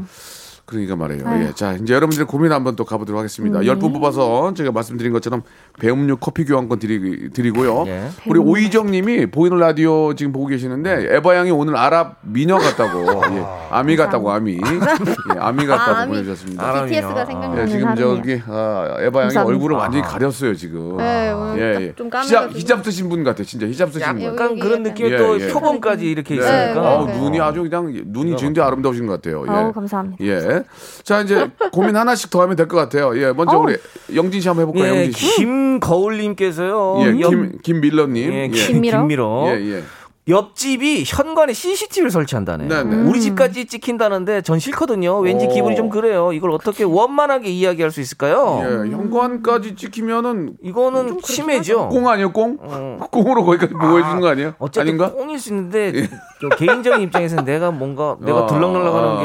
그러니까 0.71 0.95
말이에요. 0.95 1.27
아유. 1.27 1.43
예. 1.47 1.51
자, 1.53 1.73
이제 1.73 1.93
여러분들의 1.93 2.25
고민 2.27 2.53
한번 2.53 2.77
또 2.77 2.85
가보도록 2.85 3.19
하겠습니다. 3.19 3.59
음. 3.59 3.65
열분 3.65 3.91
뽑아서 3.91 4.53
제가 4.53 4.71
말씀드린 4.71 5.11
것처럼 5.11 5.43
배음료 5.79 6.15
커피 6.15 6.45
교환권 6.45 6.79
드리, 6.79 7.29
드리고요. 7.31 7.83
예. 7.87 8.07
우리 8.25 8.39
오희정 8.39 8.89
님이 8.89 9.25
보이는 9.25 9.57
라디오 9.57 10.13
지금 10.13 10.31
보고 10.31 10.47
계시는데 10.47 11.13
에바 11.17 11.35
양이 11.35 11.51
오늘 11.51 11.75
아랍 11.75 12.19
미녀 12.21 12.57
같다고. 12.57 13.21
예. 13.35 13.45
아미 13.69 13.97
같다고, 13.97 14.31
아미. 14.31 14.53
예, 14.53 15.39
아미 15.39 15.65
같다고 15.65 15.91
아, 15.91 16.01
아미. 16.03 16.11
보내주셨습니다. 16.13 16.63
아랍 16.65 16.85
BTS가 16.85 17.21
아. 17.21 17.25
생각나는 17.25 17.63
예, 17.63 17.67
지금. 17.67 17.95
저기 17.95 18.41
아, 18.47 18.95
에바 19.01 19.23
양이. 19.23 19.37
얼굴을 19.37 19.75
완전히 19.75 20.03
가렸어요 20.03 20.55
지금. 20.55 20.95
네, 20.97 21.33
예, 21.57 21.73
딱 21.73 21.81
예. 21.81 21.93
좀 21.95 22.07
히잡, 22.07 22.11
까매가지고. 22.11 22.59
히잡 22.59 22.85
쓰신 22.85 23.09
분 23.09 23.23
같아, 23.25 23.43
진짜 23.43 23.67
히잡 23.67 23.91
쓰신 23.91 24.07
분. 24.13 24.23
약간 24.23 24.57
그런 24.57 24.85
예, 24.85 25.17
또 25.17 25.39
예. 25.41 25.47
표범까지 25.49 26.09
이렇게 26.09 26.35
네. 26.35 26.39
있으니까. 26.41 27.05
네. 27.07 27.19
눈이 27.19 27.41
아주 27.41 27.61
그냥 27.61 27.91
눈이 28.07 28.37
지금도 28.37 28.63
아름다우신 28.63 29.07
것 29.07 29.21
같아요. 29.21 29.43
예. 29.47 29.51
아우, 29.51 29.73
감사합니다. 29.73 30.23
예. 30.23 30.60
자 31.03 31.21
이제 31.21 31.49
고민 31.71 31.95
하나씩 31.95 32.29
더 32.29 32.41
하면 32.41 32.55
될 32.55 32.67
것 32.67 32.77
같아요. 32.77 33.17
예. 33.21 33.31
먼저. 33.33 33.57
우리 33.57 33.75
영진 34.15 34.41
씨 34.41 34.47
한번 34.47 34.67
해볼까요? 34.67 34.93
예, 34.93 34.97
영진 35.05 35.11
씨. 35.13 35.35
김거울님께서요. 35.37 36.97
예, 37.01 37.19
옆- 37.21 37.29
김 37.29 37.59
김밀러님. 37.63 38.31
예, 38.31 38.43
예. 38.43 38.47
김밀어? 38.49 38.99
김밀어. 38.99 39.45
예, 39.47 39.77
예. 39.77 39.83
옆집이 40.27 41.03
현관에 41.05 41.51
CCTV를 41.51 42.11
설치한다네. 42.11 42.67
네, 42.67 42.83
네. 42.83 42.95
우리 42.95 43.19
집까지 43.21 43.65
찍힌다는데 43.65 44.41
전 44.43 44.59
싫거든요. 44.59 45.17
왠지 45.19 45.47
오. 45.47 45.49
기분이 45.49 45.75
좀 45.75 45.89
그래요. 45.89 46.31
이걸 46.31 46.51
어떻게 46.51 46.83
원만하게 46.83 47.49
이야기할 47.49 47.89
수 47.89 48.01
있을까요? 48.01 48.61
예, 48.63 48.91
현관까지 48.91 49.75
찍히면은 49.75 50.57
이거는 50.61 51.19
심해죠. 51.23 51.89
꽁 51.89 52.07
아니에요, 52.07 52.31
꽁? 52.31 52.57
어. 52.61 52.99
꽁으로 53.11 53.43
거기까지 53.45 53.73
보고 53.73 53.97
해주는 53.97 54.21
거 54.21 54.27
아니에요? 54.27 54.53
어쨌든 54.59 54.81
아닌가? 54.81 55.11
예. 55.11 55.17
꽁일 55.19 55.39
수 55.39 55.49
있는데 55.49 56.07
저 56.39 56.49
개인적인 56.49 57.01
입장에서는 57.01 57.43
내가 57.43 57.71
뭔가 57.71 58.15
내가 58.21 58.43
아, 58.43 58.45
들락날락하는 58.45 59.09
아. 59.09 59.17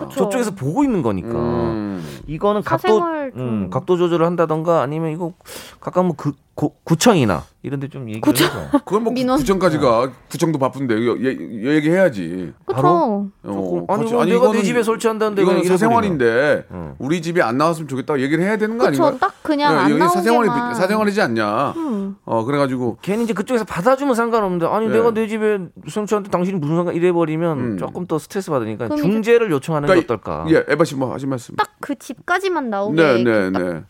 게 0.00 0.04
그쵸. 0.06 0.24
저쪽에서 0.24 0.50
보고 0.50 0.84
있는 0.84 1.00
거니까 1.02 1.30
음. 1.30 1.91
이거는 2.26 2.62
각도 2.62 2.88
사생활 2.88 3.32
좀- 3.32 3.40
음, 3.40 3.70
각도 3.70 3.96
조절을 3.96 4.24
한다던가 4.26 4.82
아니면 4.82 5.10
이거 5.12 5.32
각각 5.80 6.04
뭐 6.04 6.14
그, 6.16 6.32
구, 6.54 6.72
구청이나 6.84 7.44
이런 7.62 7.80
데 7.80 7.88
좀 7.88 8.02
얘기를 8.08 8.20
구청? 8.20 8.46
해서 8.46 8.70
그건 8.84 9.04
뭐 9.04 9.12
민원. 9.12 9.38
구청까지가 9.38 10.10
구청도 10.28 10.58
바쁜데 10.58 10.94
얘- 10.94 11.24
얘- 11.24 11.74
얘기해야지. 11.76 12.52
그쵸. 12.66 12.80
어, 12.86 13.30
아니 13.88 14.02
같이- 14.04 14.12
뭐 14.14 14.24
내가 14.26 14.52
내 14.52 14.58
이거는- 14.60 14.64
집에 14.64 14.82
설치한다는데 14.82 15.42
이건 15.42 15.64
사생활인데 15.64 16.66
응. 16.70 16.94
우리 16.98 17.22
집에 17.22 17.40
안 17.40 17.56
나왔으면 17.56 17.88
좋겠다고 17.88 18.20
얘기를 18.20 18.44
해야 18.44 18.56
되는 18.58 18.76
거 18.78 18.86
그쵸. 18.90 19.04
아닌가? 19.06 19.26
딱 19.26 19.34
그냥 19.42 19.72
예, 19.72 19.78
안 19.78 19.90
여기 19.92 20.00
사생활이 20.02 20.48
나오게만. 20.48 20.74
사생활이지 20.74 21.20
않냐? 21.22 21.70
음. 21.76 22.16
어 22.24 22.44
그래가지고 22.44 22.98
괜히 23.00 23.24
이제 23.24 23.32
그쪽에서 23.32 23.64
받아주면 23.64 24.14
상관없는데 24.14 24.66
아니 24.66 24.88
네. 24.88 24.94
내가 24.98 25.12
내 25.12 25.26
집에 25.26 25.58
설치하는데 25.88 26.30
당신이 26.30 26.58
무슨 26.58 26.76
상관 26.76 26.94
이래 26.94 27.12
버리면 27.12 27.58
음. 27.58 27.78
조금 27.78 28.06
더 28.06 28.18
스트레스 28.18 28.50
받으니까 28.50 28.88
중재를 28.90 29.50
요청하는 29.50 29.86
게 29.86 29.94
그러니까 30.04 30.14
어떨까? 30.14 30.46
예, 30.50 30.64
에바 30.68 30.84
씨뭐 30.84 31.12
하신 31.14 31.28
말씀? 31.30 31.56
딱 31.56 31.70
그 31.82 31.91
집까지만 31.98 32.70
나오게. 32.70 33.02
네, 33.02 33.22
네, 33.24 33.50
네. 33.50 33.82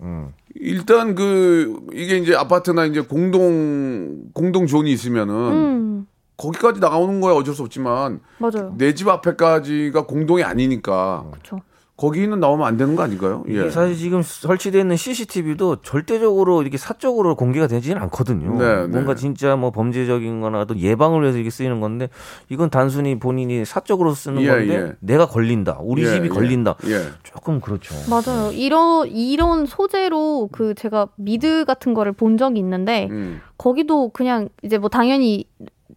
음. 0.00 0.32
일단 0.56 1.14
그 1.14 1.80
이게 1.92 2.16
이제 2.18 2.34
아파트나 2.34 2.84
이제 2.86 3.00
공동 3.00 4.30
공동 4.32 4.66
zone이 4.66 4.90
있으면은 4.92 5.34
음. 5.34 6.06
거기까지 6.36 6.80
나오는 6.80 7.20
거야 7.20 7.34
어쩔 7.34 7.54
수 7.54 7.62
없지만 7.62 8.20
맞아요. 8.38 8.74
내 8.78 8.92
집 8.94 9.08
앞에까지가 9.08 10.06
공동이 10.06 10.42
아니니까 10.44 11.24
그쵸. 11.32 11.60
거기는 11.96 12.40
나오면 12.40 12.66
안 12.66 12.76
되는 12.76 12.96
거 12.96 13.04
아닌가요? 13.04 13.44
이게 13.46 13.66
예. 13.66 13.70
사실 13.70 13.96
지금 13.96 14.20
설치되어 14.20 14.80
있는 14.80 14.96
CCTV도 14.96 15.76
절대적으로 15.76 16.62
이렇게 16.62 16.76
사적으로 16.76 17.36
공개가 17.36 17.68
되지는 17.68 18.02
않거든요. 18.02 18.58
네, 18.58 18.86
뭔가 18.88 19.14
네. 19.14 19.20
진짜 19.20 19.54
뭐 19.54 19.70
범죄적인 19.70 20.40
거나 20.40 20.60
어떤 20.60 20.80
예방을 20.80 21.22
위해서 21.22 21.38
이렇게 21.38 21.50
쓰이는 21.50 21.80
건데 21.80 22.08
이건 22.48 22.68
단순히 22.68 23.16
본인이 23.20 23.64
사적으로 23.64 24.12
쓰는 24.12 24.42
예, 24.42 24.48
건데 24.48 24.74
예. 24.74 24.92
내가 24.98 25.26
걸린다. 25.26 25.78
우리 25.82 26.02
예, 26.02 26.08
집이 26.08 26.24
예. 26.24 26.28
걸린다. 26.28 26.74
예. 26.86 27.10
조금 27.22 27.60
그렇죠. 27.60 27.94
맞아요. 28.10 28.50
이런 28.50 29.06
이런 29.06 29.64
소재로 29.64 30.48
그 30.50 30.74
제가 30.74 31.06
미드 31.14 31.64
같은 31.64 31.94
거를 31.94 32.10
본 32.10 32.38
적이 32.38 32.58
있는데 32.58 33.06
음. 33.12 33.40
거기도 33.56 34.08
그냥 34.08 34.48
이제 34.64 34.78
뭐 34.78 34.88
당연히 34.88 35.46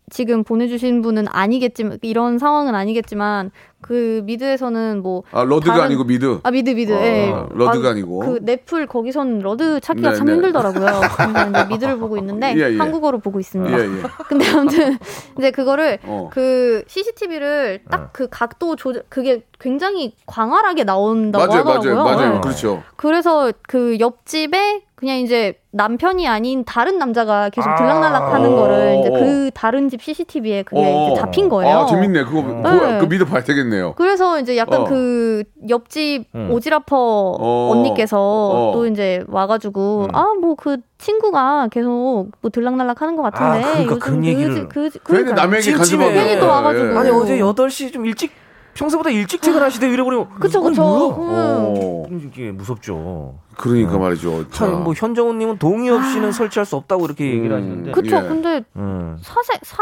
지금 0.10 0.46
보내주신 0.46 1.02
분은 1.02 1.26
아니겠지만 1.28 2.00
이런 2.02 2.40
상황은 2.40 2.76
아니겠지만 2.76 3.52
그 3.82 4.22
미드에서는 4.24 5.02
뭐아 5.04 5.44
러드가 5.44 5.74
다른- 5.74 5.86
아니고 5.88 6.06
미드. 6.06 6.40
아 6.44 6.50
미드 6.50 6.70
미드 6.70 6.94
어, 6.94 7.02
예. 7.02 7.30
러드가 7.52 7.90
아, 7.90 7.92
아니고. 7.92 8.20
그 8.20 8.40
넷플 8.42 8.88
거기서는 8.88 9.40
러드 9.40 9.82
찾기가 9.82 10.12
네, 10.12 10.16
참 10.16 10.28
네. 10.28 10.34
힘들더라고요. 10.34 10.86
근데 11.18 11.50
이제 11.50 11.66
미드를 11.68 11.98
보고 11.98 12.18
있는데 12.18 12.56
예, 12.56 12.74
예. 12.74 12.78
한국어로 12.78 13.20
보고 13.20 13.40
있습니다. 13.42 13.78
예, 13.78 13.84
예. 13.84 14.02
근데 14.30 14.48
아무튼 14.50 14.98
이제 15.38 15.52
그거를 15.52 16.00
어. 16.04 16.30
그 16.32 16.84
CCTV를 16.88 17.82
딱 17.90 18.08
그 18.14 18.28
각도 18.32 18.76
조절 18.78 19.04
그게 19.10 19.44
굉장히 19.60 20.16
광활하게 20.26 20.86
나온다고 20.86 21.46
맞아요, 21.46 21.60
하더라고요. 21.60 21.96
맞아요, 21.96 22.16
맞아요. 22.18 22.34
네. 22.36 22.42
그렇죠. 22.42 22.82
그래서 22.96 23.52
그 23.68 23.98
옆집에 24.00 24.82
그냥 24.98 25.18
이제 25.20 25.54
남편이 25.70 26.28
아닌 26.28 26.66
다른 26.66 26.98
남자가 26.98 27.50
계속 27.50 27.70
아. 27.70 27.76
들락날락 27.76 28.34
하는 28.34 28.52
어. 28.52 28.56
거를 28.56 28.98
이제 29.00 29.10
그 29.12 29.52
다른 29.54 29.90
집 29.90 30.02
CCTV에 30.02 30.64
그게 30.64 30.82
어. 30.84 31.12
이제 31.12 31.22
잡힌 31.22 31.50
거예요. 31.50 31.82
아 31.82 31.86
재밌네. 31.86 32.24
그거 32.24 32.42
그거, 32.42 32.88
네. 32.88 32.98
그 32.98 33.06
미드 33.08 33.24
봐야 33.24 33.44
되겠네요. 33.44 33.94
그래서 33.94 34.40
이제 34.40 34.58
약간 34.58 34.82
어. 34.82 34.84
그 34.86 35.44
옆집 35.70 36.26
음. 36.34 36.50
오지라퍼 36.52 36.98
어. 37.40 37.70
언니께서 37.74 38.18
어. 38.20 38.72
또 38.74 38.88
이제 38.88 39.24
와가지고 39.28 40.08
음. 40.10 40.16
아뭐 40.16 40.56
그 40.56 40.78
친구가 40.98 41.68
계속 41.70 42.32
뭐 42.42 42.50
들락날락 42.52 43.00
하는 43.04 43.16
것 43.16 43.22
같은데 43.22 43.64
아, 43.64 43.72
그러니까 43.74 43.84
요즘 43.84 44.00
그런 44.00 44.26
얘기를. 44.26 44.68
그, 44.68 44.90
그, 44.90 45.00
그러니까요. 45.04 45.36
남에게 45.36 45.62
찜찜해. 45.62 46.06
간섭하고. 46.06 46.14
괜히 46.28 46.40
또 46.40 46.48
와가지고. 46.48 46.88
예, 46.88 46.98
아니 46.98 47.10
예. 47.10 47.14
어제 47.14 47.38
8시 47.38 47.94
좀 47.94 48.04
일찍 48.08 48.32
평소보다 48.74 49.12
일찍 49.12 49.42
퇴근하시대 49.42 49.88
이래버리면 49.90 50.40
그쵸 50.40 50.60
그쵸. 50.62 50.82
뭐야? 50.82 51.18
음. 51.18 51.76
어. 51.78 52.04
이게 52.10 52.52
무섭죠. 52.52 53.36
그러니까 53.58 53.98
말이죠. 53.98 54.50
자. 54.52 54.66
참, 54.68 54.84
뭐 54.84 54.94
현정훈님은 54.96 55.58
동의 55.58 55.90
없이는 55.90 56.32
설치할 56.32 56.66
수 56.66 56.76
없다고 56.76 57.06
이렇게 57.06 57.26
얘기를 57.26 57.52
음. 57.52 57.58
하시는데. 57.58 57.92
그쵸. 57.92 58.16
예. 58.18 58.22
근데 58.22 58.64
음. 58.76 59.18
사세 59.22 59.54
사 59.64 59.78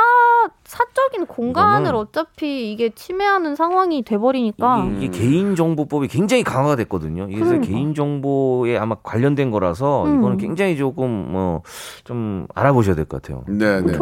사적인 0.64 1.28
공간을 1.28 1.92
이거는- 1.92 1.96
어차피 1.96 2.72
이게 2.72 2.90
침해하는 2.96 3.56
상황이 3.56 4.04
돼버리니까 4.04 4.88
이게, 4.96 5.06
이게 5.06 5.20
개인정보법이 5.20 6.08
굉장히 6.08 6.44
강화가 6.44 6.76
됐거든요. 6.78 7.28
그래서 7.28 7.46
그러니까. 7.46 7.68
개인정보에 7.68 8.78
아마 8.78 8.96
관련된 9.04 9.52
거라서 9.52 10.06
음. 10.06 10.20
이거는 10.20 10.38
굉장히 10.38 10.76
조금 10.78 11.32
뭐좀 11.32 12.48
알아보셔야 12.56 12.96
될 12.96 13.06
것 13.06 13.22
같아요. 13.22 13.44
네, 13.48 13.82
네. 13.82 13.94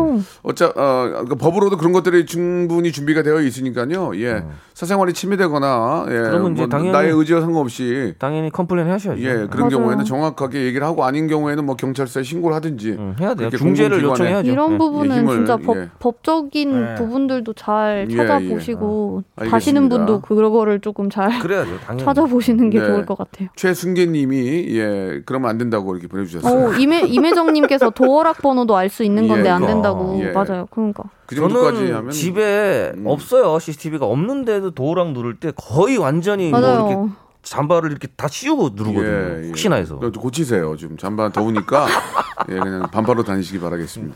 어차 0.44 0.68
어, 0.76 1.26
그 1.28 1.36
법으로도 1.36 1.76
그런 1.78 1.92
것들이 1.92 2.26
충분히 2.26 2.92
준비가 2.94 3.22
되어 3.24 3.42
있으니까요. 3.42 4.12
예. 4.22 4.44
사생활이 4.74 5.14
침해되거나 5.14 6.06
예. 6.10 6.14
음. 6.14 6.24
그러면 6.24 6.54
이제 6.54 6.62
뭐 6.62 6.70
당연히- 6.70 6.92
나의 6.92 7.12
의지와 7.12 7.42
상관없이 7.42 8.16
당연히 8.20 8.50
complain 8.50 8.90
하셔야죠. 8.90 9.22
예, 9.22 9.48
맞아요. 9.64 9.78
경우에는 9.78 10.06
정확하게 10.06 10.64
얘기를 10.66 10.86
하고 10.86 11.04
아닌 11.04 11.28
경우에는 11.28 11.66
뭐 11.66 11.76
경찰서에 11.76 12.24
신고를 12.24 12.56
하든지 12.56 12.92
음, 12.92 13.16
해야 13.20 13.34
돼요. 13.34 13.50
중재를 13.50 14.02
요청해야죠. 14.04 14.50
이런 14.50 14.74
예. 14.74 14.78
부분은 14.78 15.16
예, 15.16 15.20
힘을, 15.20 15.36
진짜 15.38 15.58
법, 15.58 15.78
예. 15.78 15.90
법 16.00 16.24
적인 16.24 16.92
예. 16.92 16.96
부분들도 16.96 17.54
잘 17.54 18.08
예, 18.10 18.16
찾아보시고 18.16 19.24
예. 19.42 19.50
가시는. 19.50 19.90
분도 19.90 20.22
그거를 20.22 20.80
조금 20.80 21.10
잘 21.10 21.40
그래야죠. 21.40 21.72
찾아보시는 22.00 22.70
게 22.70 22.80
네. 22.80 22.86
좋을 22.86 23.06
것 23.06 23.18
같아요. 23.18 23.50
최순계님이 23.56 24.78
예, 24.78 25.22
그러면 25.26 25.50
안 25.50 25.58
된다고 25.58 25.94
이렇게 25.94 26.08
보내주셨어요. 26.08 26.70
오, 26.70 26.74
임혜, 26.74 27.02
임혜정님께서 27.02 27.90
도어락 27.92 28.42
번호도 28.42 28.76
알 28.76 28.90
수 28.90 29.04
있는 29.04 29.28
건데 29.28 29.50
예, 29.50 29.50
안. 29.50 29.66
된다고. 29.66 30.20
예. 30.22 30.32
맞아요. 30.32 30.68
그러니까. 30.70 31.04
그 31.26 31.36
저는 31.36 31.94
하면 31.96 32.12
집에 32.12 32.92
음. 32.96 33.06
없어요 33.08 33.58
CCTV가 33.58 34.06
없는데도 34.06 34.72
도어락 34.72 35.14
누를 35.14 35.36
때 35.40 35.52
거의 35.56 35.98
완전히 35.98 36.50
뭐 36.52 36.60
맞아요. 36.60 36.88
이렇게 36.90 37.14
잠바를 37.44 37.92
이렇게 37.92 38.08
다 38.16 38.28
씌우고 38.28 38.72
누르거든요. 38.74 39.06
예, 39.06 39.44
예. 39.44 39.48
혹시나 39.50 39.76
해서. 39.76 40.00
또 40.00 40.12
고치세요. 40.12 40.76
좀 40.78 40.98
잠바 40.98 41.30
더우니까 41.30 41.88
예, 42.50 42.58
그냥 42.58 42.90
반바로 42.90 43.24
다니시기 43.24 43.60
바라겠습니다. 43.60 44.16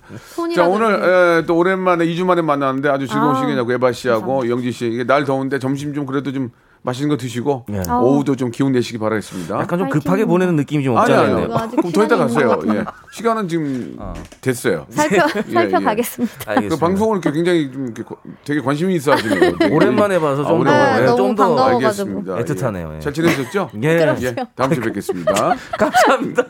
자 0.56 0.66
오늘. 0.66 1.42
예, 1.42 1.46
또 1.46 1.58
오랜만에 1.58 2.06
2주 2.06 2.26
만에 2.26 2.42
만났는데 2.42 2.90
아주 2.90 3.06
즐거운 3.06 3.36
아, 3.36 3.36
시간이냐고 3.36 3.72
에바 3.74 3.92
씨하고 3.92 4.50
영지 4.50 4.72
씨 4.72 4.88
이게 4.88 5.04
날 5.04 5.26
더운데 5.26 5.60
점심 5.60 5.94
좀 5.94 6.06
그래도 6.06 6.32
좀 6.32 6.50
맛있는 6.84 7.10
거 7.10 7.18
드시고 7.18 7.66
예. 7.72 7.82
오후도 7.92 8.36
좀 8.36 8.50
기운 8.52 8.72
내시기 8.72 8.98
바라겠습니다. 8.98 9.56
약간 9.60 9.80
좀 9.80 9.88
파이팅. 9.90 10.00
급하게 10.02 10.26
보내는 10.26 10.56
느낌이 10.56 10.84
좀 10.84 10.98
아니 10.98 11.12
없잖아요. 11.14 11.46
이거 11.46 11.58
아직 11.58 11.76
그럼 11.78 11.92
더 11.92 12.04
이따 12.06 12.18
가세요. 12.18 12.48
것 12.50 12.76
예. 12.76 12.86
시간은 13.12 13.48
지금 13.48 13.98
됐어요. 14.42 14.86
살펴 14.90 15.16
예, 15.48 15.52
살펴가겠습니다. 15.52 16.34
그 16.46 16.50
알겠습니다. 16.52 16.78
방송을 16.86 17.18
이렇게 17.18 17.32
굉장히 17.32 17.72
좀 17.72 17.86
이렇게 17.86 18.04
고- 18.04 18.18
되게 18.46 18.62
관심이 18.62 18.96
있어 18.96 19.12
하시는 19.14 19.58
거. 19.58 19.68
오랜만에 19.70 20.20
봐서 20.20 20.38
좀 20.38 20.46
더, 20.46 20.54
오랜만에 20.56 20.96
네, 20.98 21.02
예, 21.02 21.06
너무 21.08 21.18
좀 21.18 21.36
더, 21.36 21.44
반가워가지고. 21.56 22.10
알겠습니다. 22.10 22.36
애틋하네요, 22.38 22.96
예. 22.96 23.00
잘 23.00 23.14
지내셨죠? 23.14 23.70
예. 23.84 24.16
예. 24.22 24.36
다음 24.56 24.72
주에 24.74 24.84
뵙겠습니다. 24.84 25.56
감사합니다. 25.78 26.44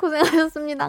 고생하셨습니다. 0.00 0.88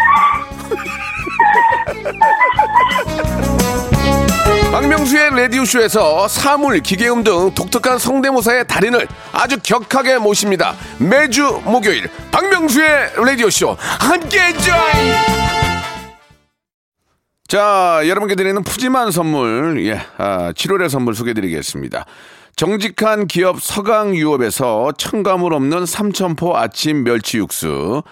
박명수의 4.71 5.31
라디오쇼에서 5.31 6.29
사물, 6.29 6.79
기계음 6.79 7.25
등 7.25 7.53
독특한 7.53 7.99
성대모사의 7.99 8.67
달인을 8.67 9.05
아주 9.33 9.57
격하게 9.61 10.17
모십니다. 10.19 10.75
매주 10.97 11.61
목요일 11.65 12.09
박명수의 12.31 13.11
라디오쇼 13.17 13.75
함께해 13.77 14.53
줘요. 14.53 15.15
자, 17.49 18.01
여러분께 18.07 18.35
드리는 18.35 18.63
푸짐한 18.63 19.11
선물, 19.11 19.85
예, 19.85 19.99
아, 20.17 20.53
7월의 20.53 20.87
선물 20.87 21.15
소개드리겠습니다. 21.15 22.05
정직한 22.55 23.27
기업 23.27 23.61
서강유업에서 23.61 24.93
첨가물 24.97 25.53
없는 25.53 25.85
삼천포 25.85 26.55
아침 26.55 27.03
멸치 27.03 27.39
육수, 27.39 28.03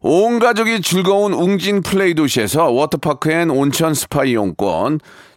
온 0.00 0.38
가족이 0.38 0.82
즐거운 0.82 1.32
웅진 1.32 1.82
플레이 1.82 2.12
도시에서 2.12 2.70
워터파크 2.70 3.30
and 3.30 3.48
온천 3.50 3.94
스파 3.94 4.24
이용권, 4.24 5.00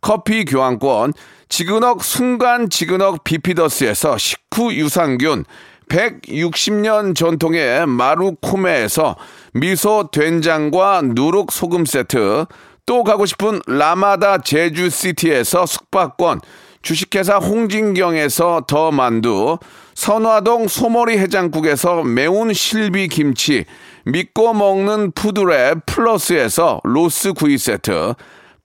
커피 0.00 0.44
교환권, 0.44 1.12
지그넉 1.48 2.04
순간 2.04 2.68
지그넉 2.70 3.24
비피더스에서 3.24 4.18
식후 4.18 4.74
유산균, 4.74 5.44
160년 5.88 7.14
전통의 7.14 7.86
마루코메에서 7.86 9.16
미소 9.54 10.10
된장과 10.12 11.02
누룩 11.04 11.50
소금 11.50 11.86
세트, 11.86 12.46
또 12.86 13.04
가고 13.04 13.26
싶은 13.26 13.60
라마다 13.66 14.38
제주시티에서 14.38 15.66
숙박권, 15.66 16.40
주식회사 16.82 17.36
홍진경에서 17.36 18.64
더 18.66 18.90
만두, 18.90 19.58
선화동 19.94 20.68
소머리 20.68 21.18
해장국에서 21.18 22.04
매운 22.04 22.52
실비 22.52 23.08
김치, 23.08 23.64
믿고 24.04 24.54
먹는 24.54 25.12
푸드랩 25.12 25.84
플러스에서 25.86 26.80
로스 26.84 27.32
구이 27.32 27.58
세트, 27.58 28.14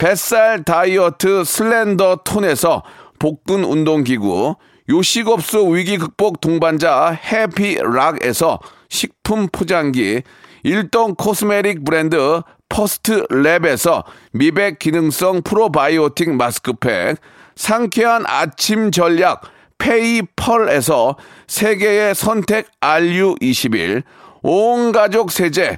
뱃살 0.03 0.65
다이어트 0.65 1.45
슬렌더 1.45 2.23
톤에서 2.25 2.83
복근 3.19 3.63
운동기구, 3.63 4.57
요식업소 4.89 5.69
위기 5.69 5.97
극복 5.97 6.41
동반자 6.41 7.17
해피락에서 7.23 8.59
식품 8.89 9.47
포장기, 9.49 10.23
일동 10.63 11.15
코스메릭 11.15 11.85
브랜드 11.85 12.41
퍼스트 12.67 13.25
랩에서 13.27 14.03
미백 14.33 14.79
기능성 14.79 15.41
프로바이오틱 15.43 16.35
마스크팩, 16.35 17.15
상쾌한 17.55 18.25
아침 18.27 18.91
전략 18.91 19.39
페이펄에서 19.77 21.15
세계의 21.47 22.13
선택 22.13 22.67
RU21, 22.81 24.03
온 24.41 24.91
가족 24.91 25.31
세제 25.31 25.77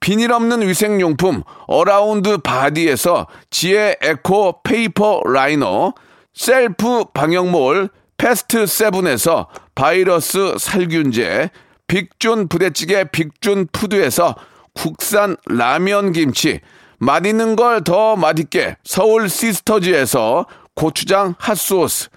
비닐 0.00 0.32
없는 0.32 0.66
위생용품 0.66 1.42
어라운드 1.66 2.38
바디에서 2.38 3.26
지혜 3.50 3.96
에코 4.00 4.62
페이퍼 4.62 5.20
라이너, 5.24 5.92
셀프 6.34 7.04
방역몰 7.12 7.90
패스트 8.16 8.66
세븐에서 8.66 9.48
바이러스 9.74 10.56
살균제, 10.58 11.50
빅준 11.86 12.48
부대찌개 12.48 13.04
빅준 13.04 13.68
푸드에서 13.72 14.34
국산 14.74 15.36
라면 15.46 16.12
김치, 16.12 16.60
맛있는 16.98 17.56
걸 17.56 17.82
더 17.82 18.16
맛있게 18.16 18.76
서울 18.84 19.28
시스터즈에서 19.28 20.46
고추장 20.74 21.34
핫소스, 21.38 22.08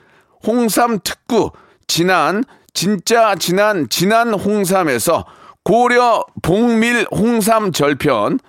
홍삼 0.45 0.99
특구, 1.03 1.51
진한, 1.87 2.43
진짜 2.73 3.35
진한, 3.35 3.89
진한 3.89 4.33
홍삼에서 4.33 5.25
고려 5.63 6.23
봉밀 6.41 7.05
홍삼 7.11 7.71
절편, 7.71 8.39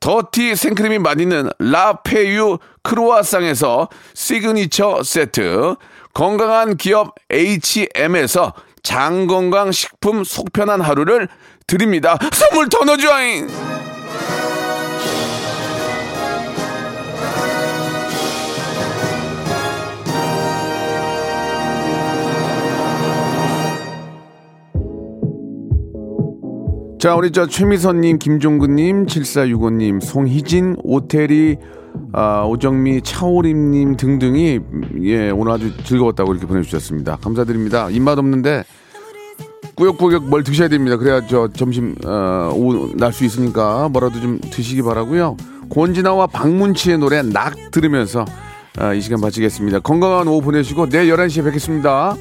더티 0.00 0.56
생크림이 0.56 0.98
맛있는 0.98 1.50
라페유 1.58 2.58
크로아상에서 2.82 3.88
시그니처 4.14 5.02
세트, 5.04 5.76
건강한 6.12 6.76
기업 6.76 7.14
H&M에서 7.30 8.52
장건강 8.82 9.70
식품 9.70 10.24
속편한 10.24 10.80
하루를 10.80 11.28
드립니다. 11.66 12.18
선물 12.32 12.68
더 12.68 12.84
넣어줘잉! 12.84 13.81
자, 27.02 27.16
우리 27.16 27.32
저 27.32 27.48
최미선님, 27.48 28.20
김종근님, 28.20 29.06
7465님, 29.06 30.00
송희진, 30.00 30.76
오태리, 30.84 31.56
아, 32.12 32.44
오정미, 32.44 33.02
차오림님 33.02 33.96
등등이 33.96 34.60
예 35.02 35.30
오늘 35.30 35.50
아주 35.50 35.72
즐거웠다고 35.82 36.30
이렇게 36.30 36.46
보내주셨습니다. 36.46 37.16
감사드립니다. 37.16 37.90
입맛 37.90 38.20
없는데 38.20 38.62
꾸역꾸역 39.74 40.28
뭘 40.28 40.44
드셔야 40.44 40.68
됩니다. 40.68 40.96
그래야 40.96 41.26
저 41.26 41.48
점심 41.48 41.96
어, 42.06 42.54
날수 42.94 43.24
있으니까 43.24 43.88
뭐라도 43.88 44.20
좀 44.20 44.38
드시기 44.38 44.82
바라고요. 44.82 45.36
권진아와 45.70 46.28
박문치의 46.28 46.98
노래 46.98 47.20
낙 47.22 47.72
들으면서 47.72 48.24
아, 48.78 48.94
이 48.94 49.00
시간 49.00 49.20
마치겠습니다. 49.20 49.80
건강한 49.80 50.28
오후 50.28 50.40
보내시고 50.40 50.88
내일 50.88 51.12
11시에 51.12 51.42
뵙겠습니다. 51.42 52.16